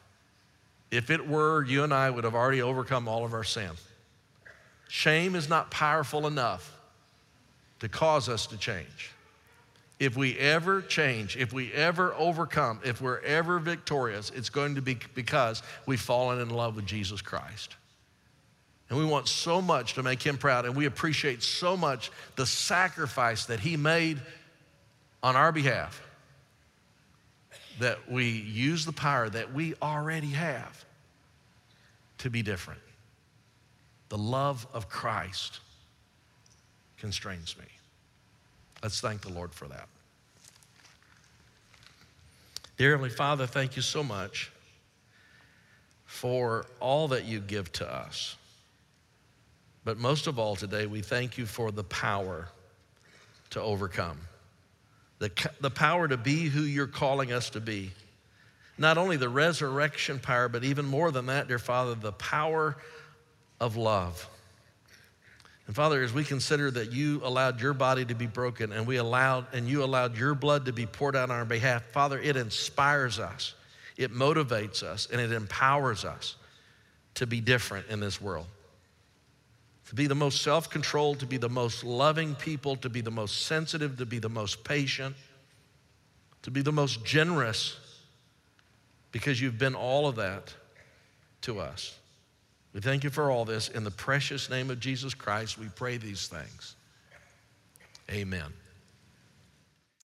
If 0.90 1.10
it 1.10 1.26
were, 1.26 1.64
you 1.64 1.84
and 1.84 1.94
I 1.94 2.10
would 2.10 2.24
have 2.24 2.34
already 2.34 2.62
overcome 2.62 3.06
all 3.06 3.24
of 3.24 3.32
our 3.32 3.44
sin. 3.44 3.70
Shame 4.88 5.36
is 5.36 5.48
not 5.48 5.70
powerful 5.70 6.26
enough 6.26 6.76
to 7.78 7.88
cause 7.88 8.28
us 8.28 8.46
to 8.48 8.56
change. 8.56 9.12
If 10.00 10.16
we 10.16 10.36
ever 10.38 10.82
change, 10.82 11.36
if 11.36 11.52
we 11.52 11.72
ever 11.72 12.14
overcome, 12.14 12.80
if 12.84 13.00
we're 13.00 13.20
ever 13.20 13.58
victorious, 13.58 14.30
it's 14.34 14.50
going 14.50 14.74
to 14.74 14.82
be 14.82 14.98
because 15.14 15.62
we've 15.86 16.00
fallen 16.00 16.40
in 16.40 16.50
love 16.50 16.74
with 16.74 16.86
Jesus 16.86 17.20
Christ. 17.22 17.76
And 18.88 18.98
we 18.98 19.04
want 19.04 19.28
so 19.28 19.62
much 19.62 19.94
to 19.94 20.02
make 20.02 20.22
him 20.22 20.38
proud, 20.38 20.64
and 20.64 20.74
we 20.74 20.86
appreciate 20.86 21.42
so 21.44 21.76
much 21.76 22.10
the 22.34 22.46
sacrifice 22.46 23.46
that 23.46 23.60
he 23.60 23.76
made 23.76 24.18
on 25.22 25.36
our 25.36 25.52
behalf 25.52 26.02
that 27.80 28.10
we 28.10 28.28
use 28.28 28.84
the 28.84 28.92
power 28.92 29.28
that 29.28 29.52
we 29.52 29.74
already 29.82 30.28
have 30.28 30.84
to 32.18 32.30
be 32.30 32.42
different. 32.42 32.80
The 34.10 34.18
love 34.18 34.66
of 34.72 34.88
Christ 34.88 35.60
constrains 36.98 37.56
me. 37.58 37.64
Let's 38.82 39.00
thank 39.00 39.22
the 39.22 39.32
Lord 39.32 39.54
for 39.54 39.66
that. 39.68 39.88
Dear 42.76 42.92
Heavenly 42.92 43.10
Father, 43.10 43.46
thank 43.46 43.76
you 43.76 43.82
so 43.82 44.02
much 44.02 44.50
for 46.06 46.66
all 46.80 47.08
that 47.08 47.24
you 47.24 47.40
give 47.40 47.70
to 47.72 47.90
us. 47.90 48.36
But 49.84 49.98
most 49.98 50.26
of 50.26 50.38
all 50.38 50.56
today, 50.56 50.86
we 50.86 51.00
thank 51.00 51.38
you 51.38 51.46
for 51.46 51.70
the 51.70 51.84
power 51.84 52.48
to 53.50 53.60
overcome, 53.60 54.18
the, 55.20 55.30
the 55.60 55.70
power 55.70 56.08
to 56.08 56.16
be 56.16 56.48
who 56.48 56.62
you're 56.62 56.88
calling 56.88 57.30
us 57.30 57.50
to 57.50 57.60
be. 57.60 57.92
Not 58.76 58.98
only 58.98 59.18
the 59.18 59.28
resurrection 59.28 60.18
power, 60.18 60.48
but 60.48 60.64
even 60.64 60.86
more 60.86 61.12
than 61.12 61.26
that, 61.26 61.46
dear 61.46 61.58
Father, 61.58 61.94
the 61.94 62.12
power 62.12 62.76
of 63.60 63.76
love. 63.76 64.26
And 65.66 65.76
Father, 65.76 66.02
as 66.02 66.12
we 66.12 66.24
consider 66.24 66.70
that 66.72 66.90
you 66.90 67.20
allowed 67.22 67.60
your 67.60 67.74
body 67.74 68.04
to 68.06 68.14
be 68.14 68.26
broken 68.26 68.72
and 68.72 68.86
we 68.86 68.96
allowed 68.96 69.46
and 69.52 69.68
you 69.68 69.84
allowed 69.84 70.16
your 70.16 70.34
blood 70.34 70.64
to 70.64 70.72
be 70.72 70.86
poured 70.86 71.14
out 71.14 71.30
on 71.30 71.36
our 71.36 71.44
behalf, 71.44 71.84
Father, 71.92 72.18
it 72.18 72.36
inspires 72.36 73.18
us, 73.18 73.54
it 73.98 74.12
motivates 74.12 74.82
us, 74.82 75.06
and 75.12 75.20
it 75.20 75.32
empowers 75.32 76.04
us 76.06 76.36
to 77.14 77.26
be 77.26 77.40
different 77.40 77.86
in 77.88 78.00
this 78.00 78.20
world 78.20 78.46
to 79.90 79.96
be 79.96 80.06
the 80.06 80.14
most 80.14 80.42
self 80.42 80.70
controlled, 80.70 81.18
to 81.18 81.26
be 81.26 81.36
the 81.36 81.48
most 81.48 81.82
loving 81.82 82.36
people, 82.36 82.76
to 82.76 82.88
be 82.88 83.00
the 83.00 83.10
most 83.10 83.46
sensitive, 83.46 83.98
to 83.98 84.06
be 84.06 84.20
the 84.20 84.28
most 84.28 84.62
patient, 84.62 85.16
to 86.42 86.52
be 86.52 86.62
the 86.62 86.70
most 86.70 87.04
generous, 87.04 87.76
because 89.10 89.40
you've 89.40 89.58
been 89.58 89.74
all 89.74 90.06
of 90.06 90.14
that 90.14 90.54
to 91.40 91.58
us. 91.58 91.98
We 92.72 92.80
thank 92.80 93.02
you 93.02 93.10
for 93.10 93.32
all 93.32 93.44
this. 93.44 93.68
In 93.68 93.82
the 93.82 93.90
precious 93.90 94.48
name 94.48 94.70
of 94.70 94.78
Jesus 94.78 95.12
Christ, 95.12 95.58
we 95.58 95.66
pray 95.74 95.96
these 95.96 96.28
things. 96.28 96.76
Amen. 98.12 98.52